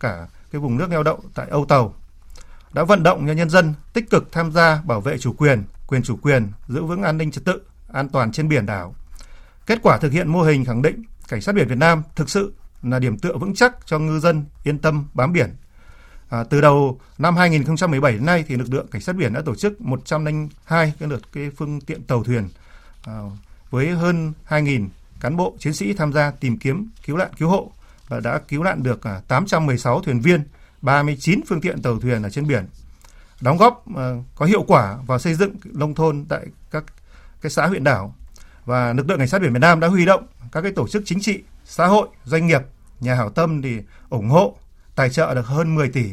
[0.00, 1.94] cả cái vùng nước neo đậu tại Âu Tàu
[2.72, 6.02] đã vận động cho nhân dân tích cực tham gia bảo vệ chủ quyền, quyền
[6.02, 8.94] chủ quyền, giữ vững an ninh trật tự, an toàn trên biển đảo.
[9.66, 12.52] Kết quả thực hiện mô hình khẳng định cảnh sát biển Việt Nam thực sự
[12.82, 15.56] là điểm tựa vững chắc cho ngư dân yên tâm bám biển.
[16.28, 19.54] À, từ đầu năm 2017 đến nay thì lực lượng cảnh sát biển đã tổ
[19.54, 22.48] chức 102 cái lượt cái phương tiện tàu thuyền
[23.04, 23.20] à,
[23.70, 24.88] với hơn 2.000
[25.20, 27.72] cán bộ chiến sĩ tham gia tìm kiếm cứu nạn cứu hộ
[28.08, 30.42] và đã cứu nạn được à, 816 thuyền viên,
[30.82, 32.66] 39 phương tiện tàu thuyền ở trên biển.
[33.40, 36.84] Đóng góp à, có hiệu quả vào xây dựng nông thôn tại các
[37.40, 38.14] cái xã huyện đảo
[38.64, 41.02] và lực lượng cảnh sát biển Việt Nam đã huy động các cái tổ chức
[41.06, 42.60] chính trị, xã hội, doanh nghiệp,
[43.00, 43.78] nhà hảo tâm thì
[44.10, 44.56] ủng hộ
[44.94, 46.10] tài trợ được hơn 10 tỷ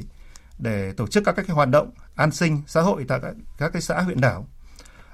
[0.60, 3.82] để tổ chức các cái hoạt động an sinh xã hội tại các, các cái
[3.82, 4.48] xã huyện đảo.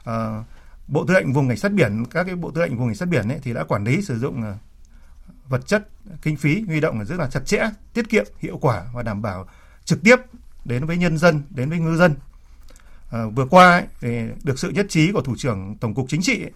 [0.03, 0.43] À,
[0.87, 3.09] Bộ Tư lệnh vùng cảnh sát biển, các cái bộ tư lệnh vùng cảnh sát
[3.09, 4.55] biển ấy thì đã quản lý sử dụng ờ,
[5.47, 5.87] vật chất,
[6.21, 9.47] kinh phí huy động rất là chặt chẽ, tiết kiệm, hiệu quả và đảm bảo
[9.85, 10.15] trực tiếp
[10.65, 12.15] đến với nhân dân, đến với ngư dân.
[13.11, 16.21] À, vừa qua ấy, thì được sự nhất trí của thủ trưởng tổng cục chính
[16.21, 16.51] trị ấy,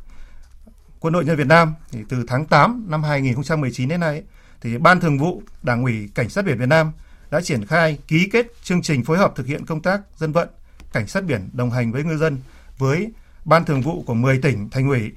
[0.99, 4.23] quân đội nhân Việt Nam thì từ tháng 8 năm 2019 đến nay
[4.61, 6.91] thì ban thường vụ đảng ủy cảnh sát biển Việt Nam
[7.31, 10.49] đã triển khai ký kết chương trình phối hợp thực hiện công tác dân vận
[10.93, 12.37] cảnh sát biển đồng hành với ngư dân
[12.77, 13.11] với
[13.45, 15.11] ban thường vụ của 10 tỉnh thành ủy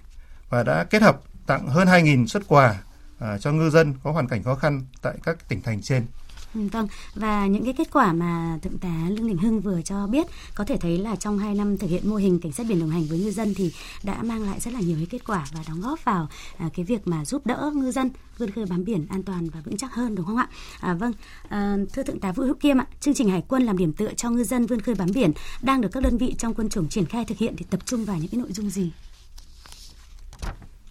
[0.49, 2.83] và đã kết hợp tặng hơn 2.000 xuất quà
[3.19, 6.07] à, cho ngư dân có hoàn cảnh khó khăn tại các tỉnh thành trên.
[6.55, 10.07] Ừ, vâng, và những cái kết quả mà Thượng tá Lương Đình Hưng vừa cho
[10.07, 12.81] biết có thể thấy là trong 2 năm thực hiện mô hình cảnh sát biển
[12.81, 15.47] đồng hành với ngư dân thì đã mang lại rất là nhiều cái kết quả
[15.53, 18.85] và đóng góp vào à, cái việc mà giúp đỡ ngư dân vươn khơi bám
[18.85, 20.49] biển an toàn và vững chắc hơn đúng không ạ?
[20.81, 21.13] À, vâng,
[21.49, 24.15] à, thưa Thượng tá Vũ Hữu Kiêm ạ, chương trình Hải quân làm điểm tựa
[24.17, 26.89] cho ngư dân vươn khơi bám biển đang được các đơn vị trong quân chủng
[26.89, 28.91] triển khai thực hiện thì tập trung vào những cái nội dung gì?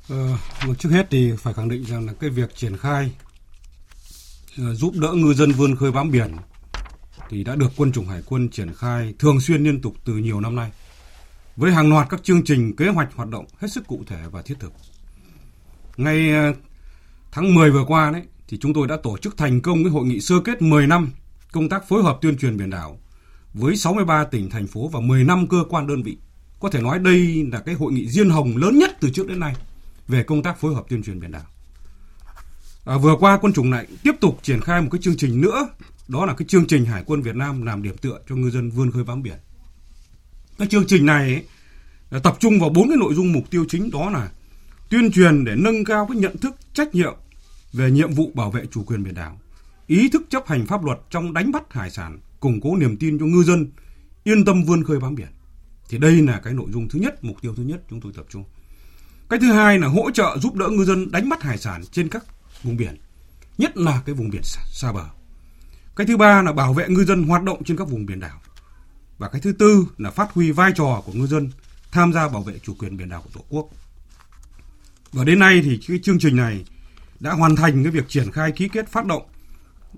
[0.10, 0.38] Ờ,
[0.80, 3.12] trước hết thì phải khẳng định rằng là cái việc triển khai
[4.58, 6.32] Ờ, giúp đỡ ngư dân vươn khơi bám biển
[7.30, 10.40] thì đã được quân chủng hải quân triển khai thường xuyên liên tục từ nhiều
[10.40, 10.72] năm nay
[11.56, 14.42] với hàng loạt các chương trình, kế hoạch hoạt động hết sức cụ thể và
[14.42, 14.74] thiết thực.
[15.98, 16.54] Ngay ờ,
[17.32, 20.06] tháng 10 vừa qua đấy, thì chúng tôi đã tổ chức thành công cái hội
[20.06, 21.12] nghị sơ kết 10 năm
[21.52, 23.00] công tác phối hợp tuyên truyền biển đảo
[23.54, 26.18] với 63 tỉnh, thành phố và 10 năm cơ quan đơn vị.
[26.60, 29.40] Có thể nói đây là cái hội nghị diên hồng lớn nhất từ trước đến
[29.40, 29.56] nay
[30.08, 31.46] về công tác phối hợp tuyên truyền biển đảo.
[32.86, 35.70] À, vừa qua quân chủng này tiếp tục triển khai một cái chương trình nữa,
[36.08, 38.70] đó là cái chương trình Hải quân Việt Nam làm điểm tựa cho ngư dân
[38.70, 39.38] vươn khơi bám biển.
[40.58, 41.44] Cái chương trình này
[42.10, 44.32] ấy, tập trung vào bốn cái nội dung mục tiêu chính đó là
[44.90, 47.14] tuyên truyền để nâng cao cái nhận thức trách nhiệm
[47.74, 49.40] về nhiệm vụ bảo vệ chủ quyền biển đảo,
[49.88, 53.20] ý thức chấp hành pháp luật trong đánh bắt hải sản, củng cố niềm tin
[53.20, 53.72] cho ngư dân
[54.24, 55.30] yên tâm vươn khơi bám biển.
[55.90, 58.26] Thì đây là cái nội dung thứ nhất, mục tiêu thứ nhất chúng tôi tập
[58.30, 58.44] trung.
[59.30, 62.10] Cái thứ hai là hỗ trợ giúp đỡ ngư dân đánh bắt hải sản trên
[62.10, 62.26] các
[62.64, 62.98] vùng biển,
[63.58, 65.06] nhất là cái vùng biển xa, xa bờ.
[65.96, 68.42] Cái thứ ba là bảo vệ ngư dân hoạt động trên các vùng biển đảo.
[69.18, 71.50] Và cái thứ tư là phát huy vai trò của ngư dân
[71.92, 73.70] tham gia bảo vệ chủ quyền biển đảo của Tổ quốc.
[75.12, 76.66] Và đến nay thì cái chương trình này
[77.20, 79.24] đã hoàn thành cái việc triển khai ký kết phát động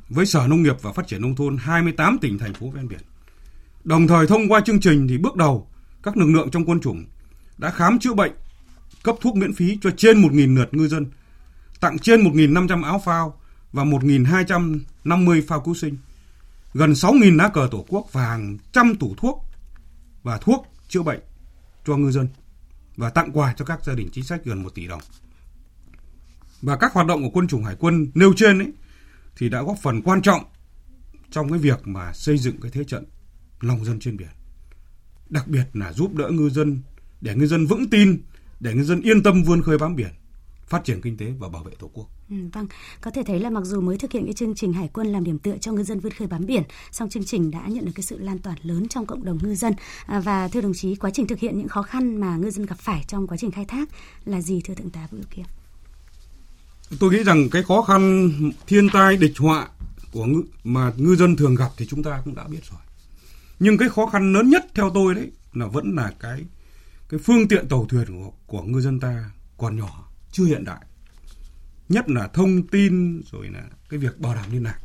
[0.10, 3.00] với Sở Nông nghiệp và Phát triển Nông thôn 28 tỉnh thành phố ven biển.
[3.84, 5.68] Đồng thời thông qua chương trình thì bước đầu
[6.04, 7.06] các lực lượng trong quân chủng
[7.58, 8.32] đã khám chữa bệnh,
[9.04, 11.06] cấp thuốc miễn phí cho trên 1.000 lượt ngư dân
[11.84, 13.40] tặng trên 1.500 áo phao
[13.72, 15.98] và 1.250 phao cứu sinh,
[16.74, 19.46] gần 6.000 lá cờ tổ quốc và hàng trăm tủ thuốc
[20.24, 21.20] và thuốc chữa bệnh
[21.86, 22.28] cho ngư dân
[22.98, 25.02] và tặng quà cho các gia đình chính sách gần 1 tỷ đồng.
[26.62, 28.72] Và các hoạt động của quân chủng hải quân nêu trên ấy
[29.38, 30.44] thì đã góp phần quan trọng
[31.32, 33.06] trong cái việc mà xây dựng cái thế trận
[33.62, 34.30] lòng dân trên biển.
[35.30, 36.82] Đặc biệt là giúp đỡ ngư dân
[37.22, 38.22] để ngư dân vững tin,
[38.60, 40.12] để ngư dân yên tâm vươn khơi bám biển
[40.68, 42.10] phát triển kinh tế và bảo vệ tổ quốc.
[42.30, 42.68] Ừ, vâng,
[43.02, 45.24] có thể thấy là mặc dù mới thực hiện cái chương trình hải quân làm
[45.24, 47.92] điểm tựa cho ngư dân vươn khơi bám biển, song chương trình đã nhận được
[47.96, 49.74] cái sự lan tỏa lớn trong cộng đồng ngư dân.
[50.06, 52.66] À, và thưa đồng chí, quá trình thực hiện những khó khăn mà ngư dân
[52.66, 53.90] gặp phải trong quá trình khai thác
[54.26, 55.46] là gì thưa thượng tá Vũ Kiệt?
[57.00, 58.32] Tôi nghĩ rằng cái khó khăn
[58.68, 59.68] thiên tai địch họa
[60.12, 62.80] của ngư, mà ngư dân thường gặp thì chúng ta cũng đã biết rồi.
[63.60, 66.46] Nhưng cái khó khăn lớn nhất theo tôi đấy là vẫn là cái
[67.10, 70.86] cái phương tiện tàu thuyền của, của ngư dân ta còn nhỏ chưa hiện đại.
[71.90, 74.80] Nhất là thông tin rồi là cái việc bảo đảm liên lạc.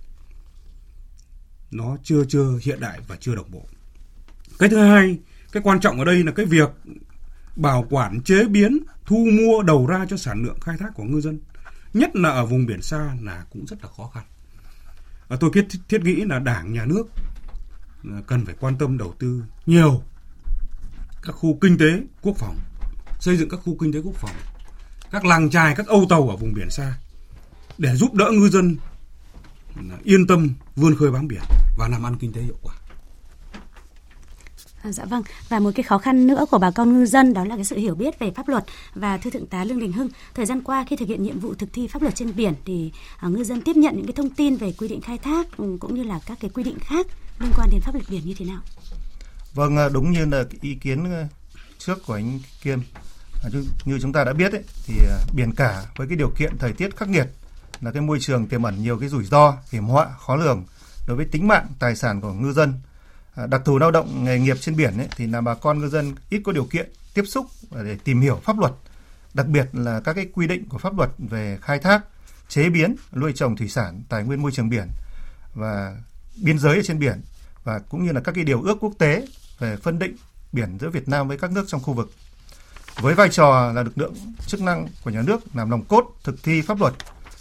[1.70, 3.66] Nó chưa chưa hiện đại và chưa đồng bộ.
[4.58, 5.18] Cái thứ hai
[5.52, 6.68] cái quan trọng ở đây là cái việc
[7.56, 11.20] bảo quản chế biến thu mua đầu ra cho sản lượng khai thác của ngư
[11.20, 11.38] dân.
[11.94, 14.24] Nhất là ở vùng biển xa là cũng rất là khó khăn.
[15.28, 17.04] Và tôi thiết, thiết nghĩ là đảng, nhà nước
[18.04, 20.02] ờ, cần phải quan tâm đầu tư nhiều
[21.22, 22.58] các khu kinh tế quốc phòng,
[23.20, 24.36] xây dựng các khu kinh tế quốc phòng,
[25.10, 26.94] các làng trài, các âu tàu ở vùng biển xa
[27.78, 28.76] để giúp đỡ ngư dân
[30.04, 31.42] yên tâm vươn khơi bám biển
[31.78, 32.74] và làm ăn kinh tế hiệu quả.
[34.82, 37.44] À, dạ vâng và một cái khó khăn nữa của bà con ngư dân đó
[37.44, 40.08] là cái sự hiểu biết về pháp luật và thưa thượng tá lương đình hưng
[40.34, 42.92] thời gian qua khi thực hiện nhiệm vụ thực thi pháp luật trên biển thì
[43.26, 45.76] uh, ngư dân tiếp nhận những cái thông tin về quy định khai thác ừ,
[45.80, 47.06] cũng như là các cái quy định khác
[47.40, 48.60] liên quan đến pháp luật biển như thế nào
[49.54, 51.28] vâng à, đúng như là ý kiến à,
[51.78, 52.80] trước của anh kiêm
[53.44, 53.48] À,
[53.84, 56.72] như chúng ta đã biết ấy, thì à, biển cả với cái điều kiện thời
[56.72, 57.28] tiết khắc nghiệt
[57.80, 60.64] là cái môi trường tiềm ẩn nhiều cái rủi ro hiểm họa khó lường
[61.06, 62.74] đối với tính mạng tài sản của ngư dân
[63.34, 65.88] à, đặc thù lao động nghề nghiệp trên biển ấy, thì là bà con ngư
[65.88, 67.46] dân ít có điều kiện tiếp xúc
[67.84, 68.72] để tìm hiểu pháp luật,
[69.34, 72.04] đặc biệt là các cái quy định của pháp luật về khai thác,
[72.48, 74.88] chế biến, nuôi trồng thủy sản, tài nguyên môi trường biển
[75.54, 75.96] và
[76.42, 77.20] biên giới ở trên biển
[77.64, 79.26] và cũng như là các cái điều ước quốc tế
[79.58, 80.16] về phân định
[80.52, 82.12] biển giữa Việt Nam với các nước trong khu vực.
[83.00, 84.14] Với vai trò là lực lượng
[84.46, 86.94] chức năng của nhà nước làm nòng cốt thực thi pháp luật,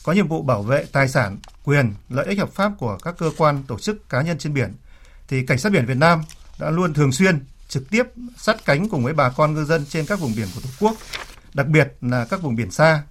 [0.03, 3.31] có nhiệm vụ bảo vệ tài sản, quyền, lợi ích hợp pháp của các cơ
[3.37, 4.73] quan, tổ chức, cá nhân trên biển–
[5.27, 6.21] thì cảnh sát biển Việt Nam
[6.59, 8.03] đã luôn thường xuyên trực tiếp
[8.37, 10.97] sát cánh cùng với bà con ngư dân trên các vùng biển của Tổ quốc,
[11.53, 13.03] đặc biệt là các vùng biển xa.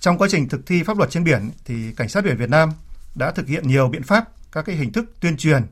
[0.00, 2.72] Trong quá trình thực thi pháp luật trên biển thì cảnh sát biển Việt Nam
[3.14, 5.62] đã thực hiện nhiều biện pháp, các cái hình thức tuyên truyền,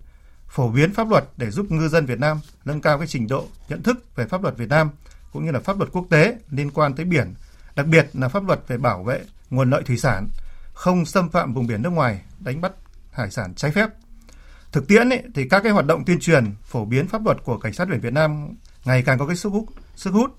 [0.49, 3.47] phổ biến pháp luật để giúp ngư dân Việt Nam nâng cao cái trình độ
[3.69, 4.91] nhận thức về pháp luật Việt Nam
[5.33, 7.35] cũng như là pháp luật quốc tế liên quan tới biển,
[7.77, 10.29] đặc biệt là pháp luật về bảo vệ nguồn lợi thủy sản,
[10.73, 12.73] không xâm phạm vùng biển nước ngoài, đánh bắt
[13.13, 13.89] hải sản trái phép.
[14.73, 17.59] Thực tiễn ấy, thì các cái hoạt động tuyên truyền phổ biến pháp luật của
[17.59, 18.49] cảnh sát biển Việt Nam
[18.85, 19.65] ngày càng có cái sức hút
[19.97, 20.31] sức hút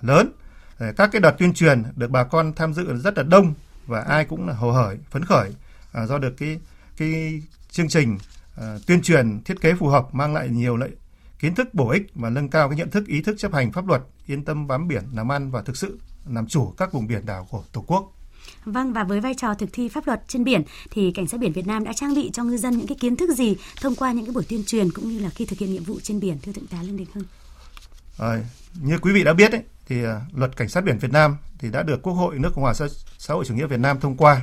[0.00, 0.32] lớn.
[0.78, 3.54] Ờ, các cái đợt tuyên truyền được bà con tham dự rất là đông
[3.86, 5.50] và ai cũng là hồ hởi phấn khởi
[5.92, 6.60] à, do được cái
[6.96, 8.18] cái chương trình
[8.56, 10.90] à, tuyên truyền thiết kế phù hợp mang lại nhiều lợi
[11.38, 13.86] kiến thức bổ ích và nâng cao cái nhận thức ý thức chấp hành pháp
[13.86, 17.26] luật yên tâm bám biển làm ăn và thực sự làm chủ các vùng biển
[17.26, 18.12] đảo của tổ quốc
[18.64, 21.52] Vâng và với vai trò thực thi pháp luật trên biển thì cảnh sát biển
[21.52, 24.12] Việt Nam đã trang bị cho ngư dân những cái kiến thức gì thông qua
[24.12, 26.38] những cái buổi tuyên truyền cũng như là khi thực hiện nhiệm vụ trên biển
[26.42, 27.24] thưa thượng tá Lương Đình Hưng.
[28.18, 28.44] À,
[28.82, 31.70] như quý vị đã biết ấy, thì uh, luật cảnh sát biển Việt Nam thì
[31.70, 32.74] đã được Quốc hội nước Cộng hòa
[33.18, 34.40] xã hội chủ nghĩa Việt Nam thông qua.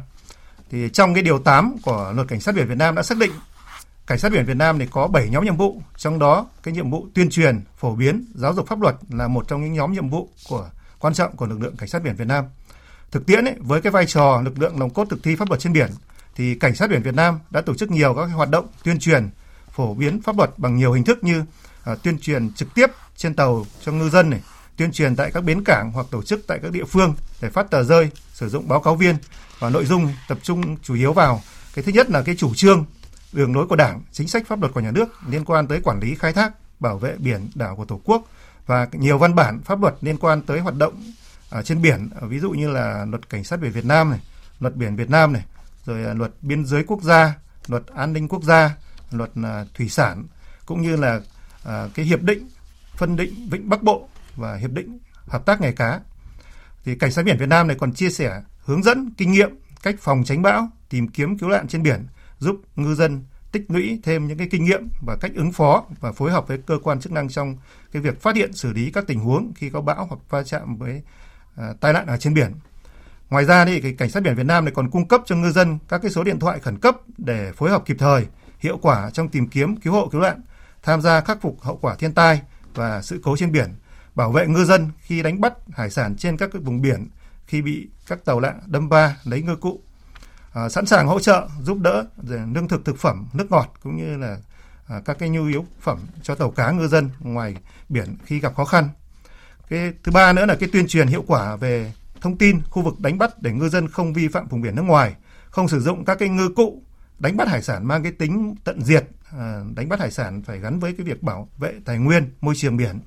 [0.70, 3.32] Thì trong cái điều 8 của luật cảnh sát biển Việt Nam đã xác định
[4.08, 6.90] cảnh sát biển Việt Nam thì có 7 nhóm nhiệm vụ, trong đó cái nhiệm
[6.90, 10.10] vụ tuyên truyền, phổ biến, giáo dục pháp luật là một trong những nhóm nhiệm
[10.10, 12.46] vụ của quan trọng của lực lượng cảnh sát biển Việt Nam.
[13.12, 15.60] Thực tiễn ấy, với cái vai trò lực lượng nòng cốt thực thi pháp luật
[15.60, 15.90] trên biển
[16.36, 19.30] thì cảnh sát biển Việt Nam đã tổ chức nhiều các hoạt động tuyên truyền
[19.72, 21.44] phổ biến pháp luật bằng nhiều hình thức như
[21.84, 24.42] à, tuyên truyền trực tiếp trên tàu cho ngư dân này,
[24.78, 27.72] tuyên truyền tại các bến cảng hoặc tổ chức tại các địa phương để phát
[27.72, 29.16] tờ rơi, sử dụng báo cáo viên
[29.60, 31.42] và nội dung tập trung chủ yếu vào
[31.76, 32.86] cái thứ nhất là cái chủ trương,
[33.34, 36.00] đường lối của Đảng, chính sách pháp luật của nhà nước liên quan tới quản
[36.00, 38.24] lý khai thác, bảo vệ biển đảo của Tổ quốc
[38.66, 41.04] và nhiều văn bản pháp luật liên quan tới hoạt động
[41.50, 44.20] ở trên biển à, ví dụ như là luật cảnh sát biển Việt Nam này
[44.60, 45.46] luật biển Việt Nam này
[45.86, 47.34] rồi à, luật biên giới quốc gia
[47.68, 48.76] luật an ninh quốc gia
[49.12, 49.32] luật
[49.74, 50.26] thủy sản
[50.66, 51.20] cũng như là
[51.66, 52.50] cái hiệp định
[52.96, 56.00] phân định vịnh Bắc Bộ và hiệp định hợp tác nghề cá.
[56.86, 59.50] Thì cảnh sát biển Việt Nam này còn chia sẻ hướng dẫn kinh nghiệm
[59.84, 62.08] cách phòng tránh bão tìm kiếm cứu nạn trên biển
[62.40, 66.12] giúp ngư dân tích lũy thêm những cái kinh nghiệm và cách ứng phó và
[66.12, 67.58] phối hợp với cơ quan chức năng trong
[67.92, 70.78] cái việc phát hiện xử lý các tình huống khi có bão hoặc va chạm
[70.78, 71.02] với
[71.58, 72.54] À, tai nạn ở trên biển.
[73.30, 75.52] Ngoài ra thì cái cảnh sát biển Việt Nam này còn cung cấp cho ngư
[75.52, 78.26] dân các cái số điện thoại khẩn cấp để phối hợp kịp thời,
[78.60, 80.42] hiệu quả trong tìm kiếm cứu hộ cứu nạn,
[80.84, 82.42] tham gia khắc phục hậu quả thiên tai
[82.76, 83.76] và sự cố trên biển,
[84.16, 87.08] bảo vệ ngư dân khi đánh bắt hải sản trên các vùng biển
[87.46, 89.82] khi bị các tàu lạ đâm va lấy ngư cụ.
[90.58, 92.06] À, sẵn sàng hỗ trợ giúp đỡ
[92.54, 94.38] lương thực thực phẩm, nước ngọt cũng như là
[94.88, 97.56] à, các cái nhu yếu phẩm cho tàu cá ngư dân ngoài
[97.90, 98.90] biển khi gặp khó khăn.
[99.70, 103.00] Cái thứ ba nữa là cái tuyên truyền hiệu quả về thông tin khu vực
[103.00, 105.16] đánh bắt để ngư dân không vi phạm vùng biển nước ngoài,
[105.50, 106.82] không sử dụng các cái ngư cụ
[107.20, 110.60] đánh bắt hải sản mang cái tính tận diệt, à, đánh bắt hải sản phải
[110.60, 113.00] gắn với cái việc bảo vệ tài nguyên, môi trường biển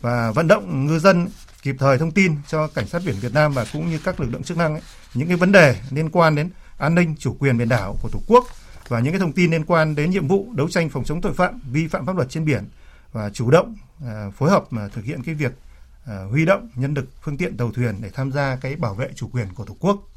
[0.00, 1.28] và vận động ngư dân
[1.62, 4.30] kịp thời thông tin cho cảnh sát biển Việt Nam và cũng như các lực
[4.32, 4.82] lượng chức năng ấy,
[5.14, 8.18] những cái vấn đề liên quan đến an ninh chủ quyền biển đảo của Tổ
[8.26, 8.44] quốc
[8.88, 11.34] và những cái thông tin liên quan đến nhiệm vụ đấu tranh phòng chống tội
[11.34, 12.64] phạm vi phạm pháp luật trên biển
[13.12, 13.74] và chủ động
[14.06, 15.52] à, phối hợp mà thực hiện cái việc
[16.06, 19.10] À, huy động nhân lực phương tiện tàu thuyền để tham gia cái bảo vệ
[19.14, 20.08] chủ quyền của tổ quốc.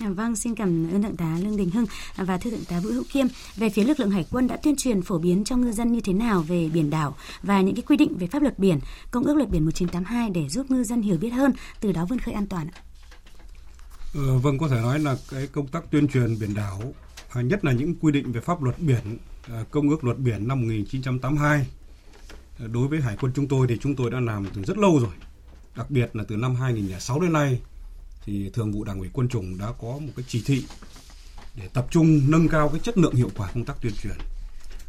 [0.00, 1.86] À, vâng, xin cảm ơn thượng tá Lương Đình Hưng
[2.16, 3.26] và thưa thượng tá Vũ Hữu Kiêm.
[3.56, 6.00] Về phía lực lượng hải quân đã tuyên truyền phổ biến cho ngư dân như
[6.00, 8.78] thế nào về biển đảo và những cái quy định về pháp luật biển,
[9.10, 12.18] công ước luật biển 1982 để giúp ngư dân hiểu biết hơn, từ đó vươn
[12.18, 12.82] khơi an toàn ạ.
[14.14, 16.82] Ờ, vâng, có thể nói là cái công tác tuyên truyền biển đảo,
[17.32, 20.48] à, nhất là những quy định về pháp luật biển, à, công ước luật biển
[20.48, 21.66] năm 1982
[22.58, 24.98] à, đối với hải quân chúng tôi thì chúng tôi đã làm từ rất lâu
[24.98, 25.14] rồi.
[25.76, 27.60] Đặc biệt là từ năm 2006 đến nay
[28.24, 30.64] thì thường vụ đảng ủy quân chủng đã có một cái chỉ thị
[31.56, 34.16] để tập trung nâng cao cái chất lượng hiệu quả công tác tuyên truyền.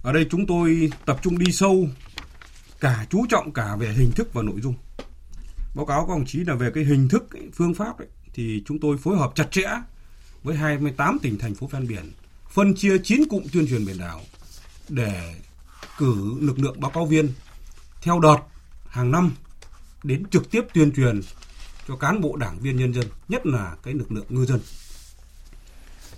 [0.03, 1.87] Ở đây chúng tôi tập trung đi sâu
[2.79, 4.75] cả chú trọng cả về hình thức và nội dung.
[5.75, 8.79] Báo cáo các đồng chí là về cái hình thức, phương pháp ấy, thì chúng
[8.79, 9.69] tôi phối hợp chặt chẽ
[10.43, 12.11] với 28 tỉnh thành phố ven biển,
[12.49, 14.21] phân chia 9 cụm tuyên truyền biển đảo
[14.89, 15.35] để
[15.97, 17.33] cử lực lượng báo cáo viên
[18.01, 18.37] theo đợt
[18.87, 19.35] hàng năm
[20.03, 21.21] đến trực tiếp tuyên truyền
[21.87, 24.59] cho cán bộ đảng viên nhân dân, nhất là cái lực lượng ngư dân.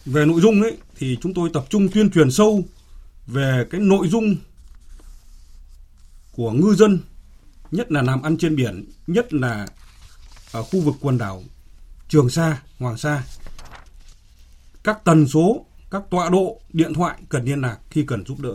[0.05, 2.63] Về nội dung ấy thì chúng tôi tập trung tuyên truyền sâu
[3.27, 4.35] về cái nội dung
[6.31, 6.99] của ngư dân,
[7.71, 9.67] nhất là làm ăn trên biển, nhất là
[10.51, 11.43] ở khu vực quần đảo
[12.15, 13.23] Trường Sa, Hoàng Sa.
[14.83, 18.53] Các tần số, các tọa độ điện thoại cần liên lạc khi cần giúp đỡ.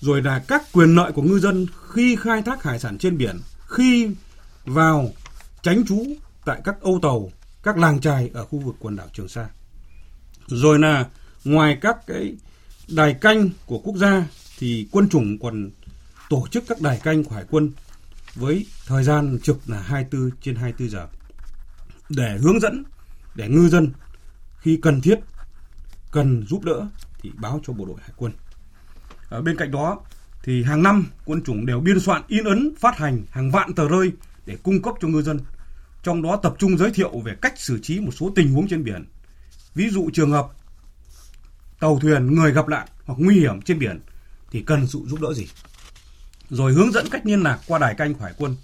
[0.00, 3.38] Rồi là các quyền lợi của ngư dân khi khai thác hải sản trên biển,
[3.68, 4.10] khi
[4.64, 5.10] vào
[5.62, 6.04] tránh trú
[6.44, 7.30] tại các âu tàu,
[7.62, 9.48] các làng trài ở khu vực quần đảo Trường Sa.
[10.46, 11.06] Rồi là
[11.44, 12.36] ngoài các cái
[12.88, 14.26] đài canh của quốc gia
[14.58, 15.70] thì quân chủng còn
[16.30, 17.72] tổ chức các đài canh của hải quân
[18.34, 21.06] với thời gian trực là 24 trên 24 giờ
[22.08, 22.84] để hướng dẫn
[23.34, 23.92] để ngư dân
[24.58, 25.18] khi cần thiết
[26.10, 26.86] cần giúp đỡ
[27.20, 28.32] thì báo cho bộ đội hải quân.
[29.28, 30.00] Ở bên cạnh đó
[30.42, 33.88] thì hàng năm quân chủng đều biên soạn in ấn phát hành hàng vạn tờ
[33.88, 34.12] rơi
[34.46, 35.40] để cung cấp cho ngư dân.
[36.02, 38.84] Trong đó tập trung giới thiệu về cách xử trí một số tình huống trên
[38.84, 39.04] biển.
[39.74, 40.48] Ví dụ trường hợp
[41.80, 44.00] tàu thuyền người gặp nạn hoặc nguy hiểm trên biển
[44.50, 45.46] thì cần sự giúp đỡ gì.
[46.50, 48.56] Rồi hướng dẫn cách liên lạc qua đài canh của hải quân,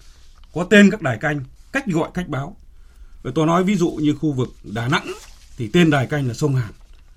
[0.54, 1.40] có tên các đài canh,
[1.72, 2.56] cách gọi cách báo
[3.32, 5.12] tôi nói ví dụ như khu vực Đà Nẵng
[5.56, 6.72] thì tên đài canh là sông Hàn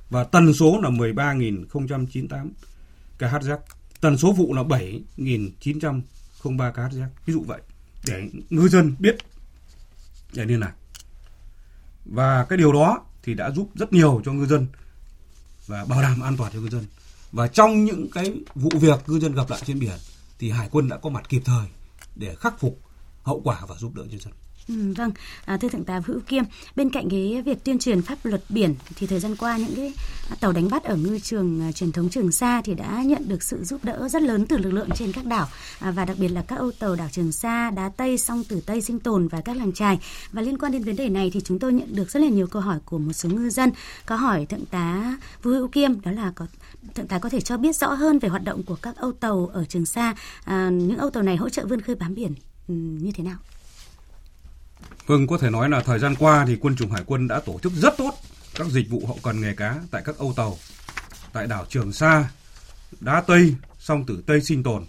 [0.09, 2.49] và tần số là 13.098
[3.19, 3.57] kHz,
[4.01, 6.01] tần số vụ là 7.903
[6.43, 7.61] kHz, ví dụ vậy
[8.05, 9.17] để ngư dân biết
[10.33, 10.73] để liên lạc.
[12.05, 14.67] Và cái điều đó thì đã giúp rất nhiều cho ngư dân
[15.67, 16.85] và bảo đảm an toàn cho ngư dân.
[17.31, 19.97] Và trong những cái vụ việc ngư dân gặp lại trên biển
[20.39, 21.67] thì hải quân đã có mặt kịp thời
[22.15, 22.79] để khắc phục
[23.23, 24.33] hậu quả và giúp đỡ nhân dân.
[24.67, 25.11] Ừ, vâng,
[25.45, 26.43] à, thưa thượng tá Hữu Kiêm,
[26.75, 29.93] bên cạnh cái việc tuyên truyền pháp luật biển thì thời gian qua những cái
[30.39, 33.43] tàu đánh bắt ở ngư trường à, truyền thống Trường Sa thì đã nhận được
[33.43, 35.47] sự giúp đỡ rất lớn từ lực lượng trên các đảo
[35.79, 38.61] à, và đặc biệt là các âu tàu đảo Trường Sa, Đá Tây, Song Tử
[38.65, 39.99] Tây sinh tồn và các làng trài.
[40.31, 42.47] Và liên quan đến vấn đề này thì chúng tôi nhận được rất là nhiều
[42.47, 43.71] câu hỏi của một số ngư dân.
[44.05, 46.47] Có hỏi thượng tá Vũ Hữu Kiêm đó là có
[46.95, 49.49] thượng tá có thể cho biết rõ hơn về hoạt động của các âu tàu
[49.53, 52.33] ở Trường Sa, à, những âu tàu này hỗ trợ vươn khơi bám biển
[52.67, 53.37] ừ, như thế nào?
[55.07, 57.59] Vâng, có thể nói là thời gian qua thì quân chủng hải quân đã tổ
[57.63, 58.11] chức rất tốt
[58.55, 60.57] các dịch vụ hậu cần nghề cá tại các âu tàu
[61.33, 62.29] tại đảo Trường Sa,
[62.99, 64.85] Đá Tây, Song Tử Tây sinh tồn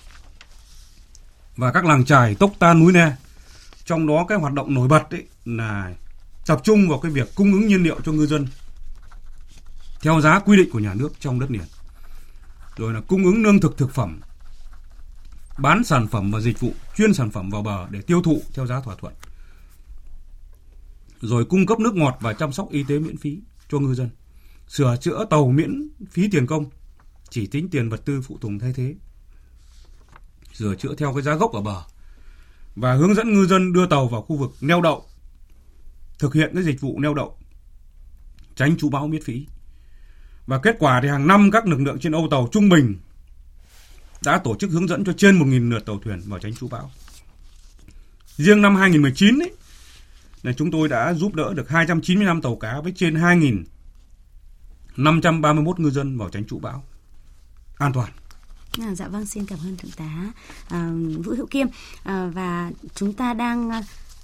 [1.57, 3.13] và các làng trài Tốc Ta núi Ne.
[3.85, 5.93] Trong đó cái hoạt động nổi bật ấy là
[6.47, 8.47] tập trung vào cái việc cung ứng nhiên liệu cho ngư dân
[10.01, 11.65] theo giá quy định của nhà nước trong đất liền.
[12.77, 14.21] Rồi là cung ứng lương thực thực phẩm,
[15.59, 18.67] bán sản phẩm và dịch vụ chuyên sản phẩm vào bờ để tiêu thụ theo
[18.67, 19.15] giá thỏa thuận
[21.21, 24.11] rồi cung cấp nước ngọt và chăm sóc y tế miễn phí cho ngư dân,
[24.69, 26.65] sửa chữa tàu miễn phí tiền công,
[27.31, 28.95] chỉ tính tiền vật tư phụ tùng thay thế,
[30.53, 31.83] sửa chữa theo cái giá gốc ở bờ
[32.77, 35.07] và hướng dẫn ngư dân đưa tàu vào khu vực neo đậu,
[36.19, 37.39] thực hiện cái dịch vụ neo đậu,
[38.57, 39.47] tránh chú bão miễn phí.
[40.47, 42.97] Và kết quả thì hàng năm các lực lượng trên âu tàu trung bình
[44.25, 46.91] đã tổ chức hướng dẫn cho trên 1.000 lượt tàu thuyền vào tránh chú bão.
[48.37, 49.53] Riêng năm 2019 ấy,
[50.43, 53.15] là chúng tôi đã giúp đỡ được 295 tàu cá với trên
[54.97, 56.85] 2.531 ngư dân vào tránh trụ bão
[57.79, 58.11] an toàn.
[58.81, 60.33] À, dạ vâng, xin cảm ơn thượng tá
[60.69, 60.91] à,
[61.25, 61.67] Vũ Hữu Kiêm
[62.03, 63.71] à, và chúng ta đang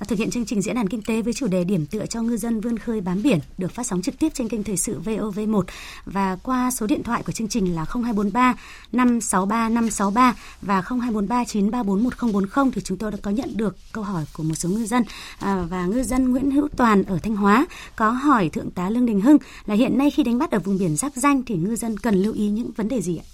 [0.04, 2.36] thực hiện chương trình diễn đàn kinh tế với chủ đề điểm tựa cho ngư
[2.36, 5.62] dân vươn khơi bám biển được phát sóng trực tiếp trên kênh thời sự VOV1
[6.06, 8.54] và qua số điện thoại của chương trình là 0243
[8.92, 14.24] 563 563 và 0243 934 1040 thì chúng tôi đã có nhận được câu hỏi
[14.32, 15.02] của một số ngư dân.
[15.38, 19.06] À, và ngư dân Nguyễn Hữu Toàn ở Thanh Hóa có hỏi thượng tá Lương
[19.06, 21.76] Đình Hưng là hiện nay khi đánh bắt ở vùng biển giáp danh thì ngư
[21.76, 23.24] dân cần lưu ý những vấn đề gì ạ?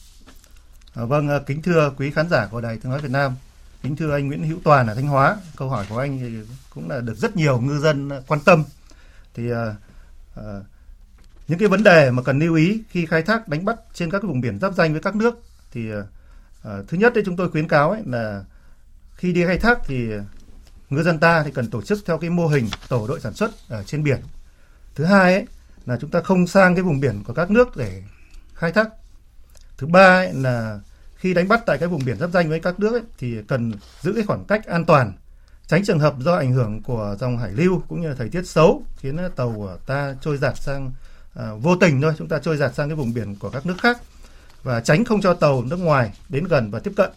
[0.95, 3.33] À, vâng, à, kính thưa quý khán giả của Đài Tiếng nói Việt Nam,
[3.83, 6.45] Kính thưa anh Nguyễn Hữu Toàn ở Thanh Hóa, câu hỏi của anh
[6.75, 8.65] cũng là được rất nhiều ngư dân ờ, quan tâm.
[9.35, 9.75] Thì à,
[10.37, 10.61] à,
[11.49, 14.23] những cái vấn đề mà cần lưu ý khi khai thác đánh bắt trên các
[14.23, 15.43] vùng biển giáp danh với các nước
[15.73, 15.91] thì
[16.63, 18.45] à, thứ nhất đấy chúng tôi khuyến cáo ấy là
[19.15, 20.09] khi đi khai thác thì
[20.91, 23.51] ngư dân ta thì cần tổ chức theo cái mô hình tổ đội sản xuất
[23.69, 24.21] ở trên biển
[24.95, 25.47] thứ hai ấy,
[25.87, 28.03] là chúng ta không sang cái vùng biển của các nước để
[28.55, 28.89] khai thác
[29.79, 30.81] thứ ba ấy, là
[31.17, 33.73] khi đánh bắt tại cái vùng biển giáp danh với các nước ấy, thì cần
[34.01, 35.13] giữ cái khoảng cách an toàn
[35.71, 38.47] tránh trường hợp do ảnh hưởng của dòng hải lưu cũng như là thời tiết
[38.47, 40.93] xấu khiến tàu của ta trôi giạt sang
[41.35, 43.77] à, vô tình thôi chúng ta trôi giạt sang cái vùng biển của các nước
[43.79, 44.01] khác
[44.63, 47.11] và tránh không cho tàu nước ngoài đến gần và tiếp cận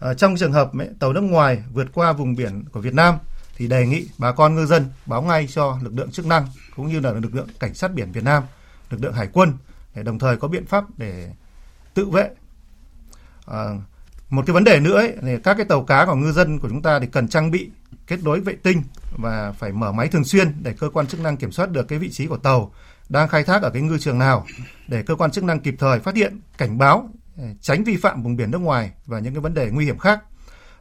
[0.00, 0.70] à, trong trường hợp
[1.00, 3.14] tàu nước ngoài vượt qua vùng biển của Việt Nam
[3.56, 6.88] thì đề nghị bà con ngư dân báo ngay cho lực lượng chức năng cũng
[6.88, 8.42] như là lực lượng cảnh sát biển Việt Nam,
[8.90, 9.52] lực lượng hải quân
[9.94, 11.32] để đồng thời có biện pháp để
[11.94, 12.30] tự vệ.
[13.46, 13.70] À,
[14.32, 16.68] một cái vấn đề nữa ấy, thì các cái tàu cá của ngư dân của
[16.68, 17.70] chúng ta thì cần trang bị
[18.06, 18.82] kết nối vệ tinh
[19.16, 21.98] và phải mở máy thường xuyên để cơ quan chức năng kiểm soát được cái
[21.98, 22.72] vị trí của tàu
[23.08, 24.46] đang khai thác ở cái ngư trường nào
[24.88, 28.22] để cơ quan chức năng kịp thời phát hiện, cảnh báo, eh, tránh vi phạm
[28.22, 30.22] vùng biển nước ngoài và những cái vấn đề nguy hiểm khác.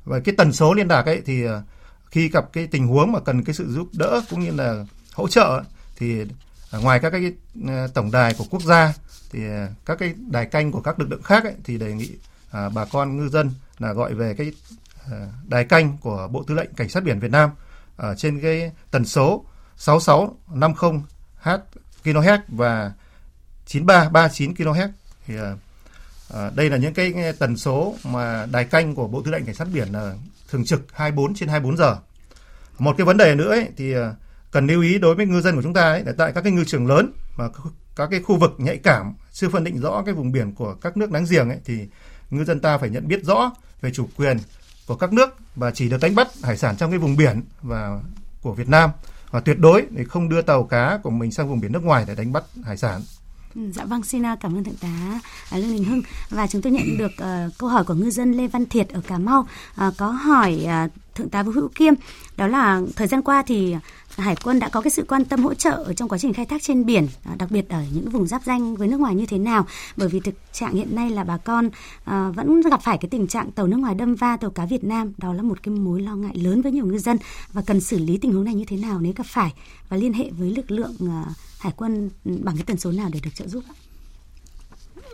[0.05, 1.51] Và cái tần số liên lạc ấy thì eh,
[2.11, 5.27] khi gặp cái tình huống mà cần cái sự giúp đỡ cũng như là hỗ
[5.27, 5.63] trợ
[5.97, 6.25] thì
[6.81, 7.33] ngoài các cái
[7.67, 8.93] eh, tổng đài của quốc gia
[9.31, 9.39] thì
[9.85, 12.09] các cái đài canh của các lực lượng khác ấy, thì đề nghị
[12.51, 14.51] à, bà con ngư dân là gọi về cái
[15.11, 17.49] à, đài canh của Bộ Tư lệnh Cảnh sát biển Việt Nam
[17.95, 19.45] ở trên cái tần số
[19.77, 21.01] 6650
[21.41, 21.49] H
[22.03, 22.91] kHz và
[23.65, 24.89] 9339 kHz
[25.27, 25.55] thì à,
[26.33, 29.55] à, đây là những cái tần số mà đài canh của Bộ Tư lệnh Cảnh
[29.55, 30.13] sát biển là
[30.49, 31.97] thường trực 24 trên 24 giờ.
[32.79, 34.13] Một cái vấn đề nữa ấy, thì à,
[34.51, 36.51] cần lưu ý đối với ngư dân của chúng ta ấy, là tại các cái
[36.51, 37.45] ngư trường lớn mà
[37.95, 40.97] các cái khu vực nhạy cảm chưa phân định rõ cái vùng biển của các
[40.97, 41.87] nước láng giềng ấy thì
[42.31, 43.51] ngư dân ta phải nhận biết rõ
[43.81, 44.37] về chủ quyền
[44.87, 47.99] của các nước và chỉ được đánh bắt hải sản trong cái vùng biển và
[48.41, 48.89] của Việt Nam
[49.31, 52.05] và tuyệt đối để không đưa tàu cá của mình sang vùng biển nước ngoài
[52.07, 53.01] để đánh bắt hải sản.
[53.55, 56.01] Ừ, dạ vâng, xin à, cảm ơn thượng tá à, Lương Đình Hưng.
[56.29, 59.01] Và chúng tôi nhận được uh, câu hỏi của ngư dân Lê Văn Thiệt ở
[59.01, 59.47] Cà Mau.
[59.87, 61.93] Uh, có hỏi uh, thượng tá Vũ Hữu Kiêm
[62.37, 63.75] đó là thời gian qua thì
[64.17, 66.45] Hải quân đã có cái sự quan tâm hỗ trợ ở trong quá trình khai
[66.45, 69.37] thác trên biển, đặc biệt ở những vùng giáp danh với nước ngoài như thế
[69.37, 69.67] nào?
[69.97, 73.27] Bởi vì thực trạng hiện nay là bà con uh, vẫn gặp phải cái tình
[73.27, 76.01] trạng tàu nước ngoài đâm va tàu cá Việt Nam, đó là một cái mối
[76.01, 77.17] lo ngại lớn với nhiều ngư dân
[77.53, 79.53] và cần xử lý tình huống này như thế nào nếu gặp phải?
[79.89, 81.27] Và liên hệ với lực lượng uh,
[81.61, 83.75] hải quân ừ, bằng cái tần số nào để được trợ giúp ạ?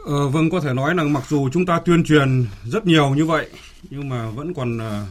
[0.06, 3.26] Ờ, vâng, có thể nói là mặc dù chúng ta tuyên truyền rất nhiều như
[3.26, 3.50] vậy,
[3.90, 5.06] nhưng mà vẫn còn ờ,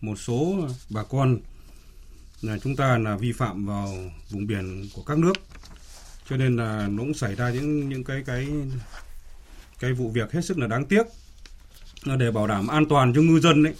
[0.00, 1.38] một số bà con
[2.40, 3.94] là chúng ta là vi phạm vào
[4.30, 5.32] vùng biển của các nước.
[6.30, 8.48] Cho nên là nó cũng xảy ra những những cái cái
[9.80, 11.02] cái vụ việc hết sức là đáng tiếc.
[12.18, 13.74] Để bảo đảm an toàn cho ngư dân ấy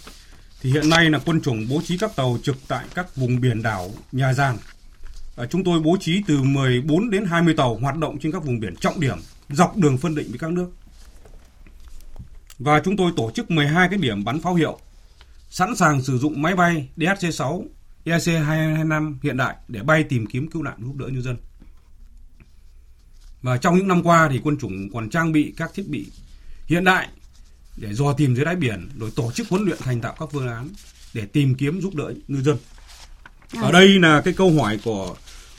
[0.61, 3.61] thì hiện nay là quân chủng bố trí các tàu trực tại các vùng biển
[3.61, 4.57] đảo nhà giàn
[5.49, 8.75] chúng tôi bố trí từ 14 đến 20 tàu hoạt động trên các vùng biển
[8.75, 9.17] trọng điểm
[9.49, 10.71] dọc đường phân định với các nước
[12.59, 14.79] và chúng tôi tổ chức 12 cái điểm bắn pháo hiệu
[15.49, 17.65] sẵn sàng sử dụng máy bay DHC-6
[18.05, 21.37] EC-225 hiện đại để bay tìm kiếm cứu nạn giúp đỡ nhân dân.
[23.41, 26.05] Và trong những năm qua thì quân chủng còn trang bị các thiết bị
[26.65, 27.07] hiện đại
[27.77, 30.47] để dò tìm dưới đáy biển rồi tổ chức huấn luyện thành tạo các phương
[30.47, 30.69] án
[31.13, 32.57] để tìm kiếm giúp đỡ ngư dân.
[33.61, 35.15] Ở đây là cái câu hỏi của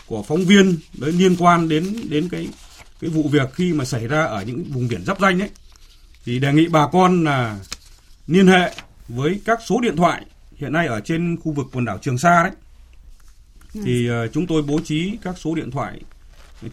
[0.07, 2.49] của phóng viên đấy liên quan đến đến cái
[3.01, 5.51] cái vụ việc khi mà xảy ra ở những vùng biển giáp danh ấy
[6.25, 7.59] thì đề nghị bà con là
[8.27, 8.75] liên hệ
[9.09, 10.25] với các số điện thoại
[10.57, 12.53] hiện nay ở trên khu vực quần đảo Trường Sa đấy
[13.85, 16.01] thì uh, chúng tôi bố trí các số điện thoại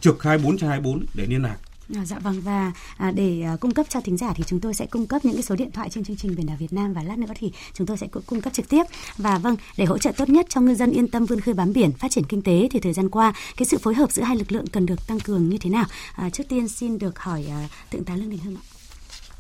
[0.01, 1.57] trực 24 trên 24 để liên lạc.
[1.95, 4.73] À, dạ vâng và à, để à, cung cấp cho thính giả thì chúng tôi
[4.73, 6.93] sẽ cung cấp những cái số điện thoại trên chương trình biển đảo Việt Nam
[6.93, 8.83] và lát nữa thì chúng tôi sẽ cung cấp trực tiếp.
[9.17, 11.73] Và vâng để hỗ trợ tốt nhất cho ngư dân yên tâm vươn khơi bám
[11.73, 14.35] biển phát triển kinh tế thì thời gian qua cái sự phối hợp giữa hai
[14.35, 15.85] lực lượng cần được tăng cường như thế nào?
[16.15, 18.63] À, trước tiên xin được hỏi à, thượng tá lương đình hưng ạ.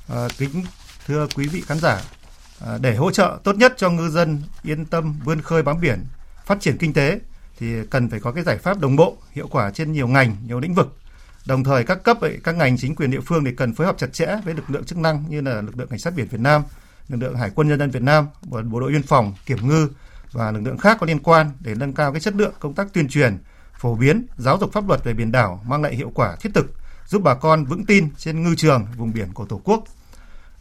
[0.07, 0.63] À, kính
[1.07, 2.01] thưa quý vị khán giả
[2.65, 6.05] À, để hỗ trợ tốt nhất cho ngư dân yên tâm vươn khơi bám biển,
[6.45, 7.19] phát triển kinh tế
[7.59, 10.59] thì cần phải có cái giải pháp đồng bộ, hiệu quả trên nhiều ngành, nhiều
[10.59, 10.97] lĩnh vực.
[11.45, 13.97] Đồng thời các cấp ấy, các ngành chính quyền địa phương thì cần phối hợp
[13.97, 16.39] chặt chẽ với lực lượng chức năng như là lực lượng cảnh sát biển Việt
[16.39, 16.61] Nam,
[17.07, 19.89] lực lượng hải quân nhân dân Việt Nam, bộ đội biên phòng, kiểm ngư
[20.31, 22.93] và lực lượng khác có liên quan để nâng cao cái chất lượng công tác
[22.93, 23.37] tuyên truyền,
[23.79, 26.73] phổ biến, giáo dục pháp luật về biển đảo mang lại hiệu quả thiết thực,
[27.05, 29.83] giúp bà con vững tin trên ngư trường vùng biển của Tổ quốc.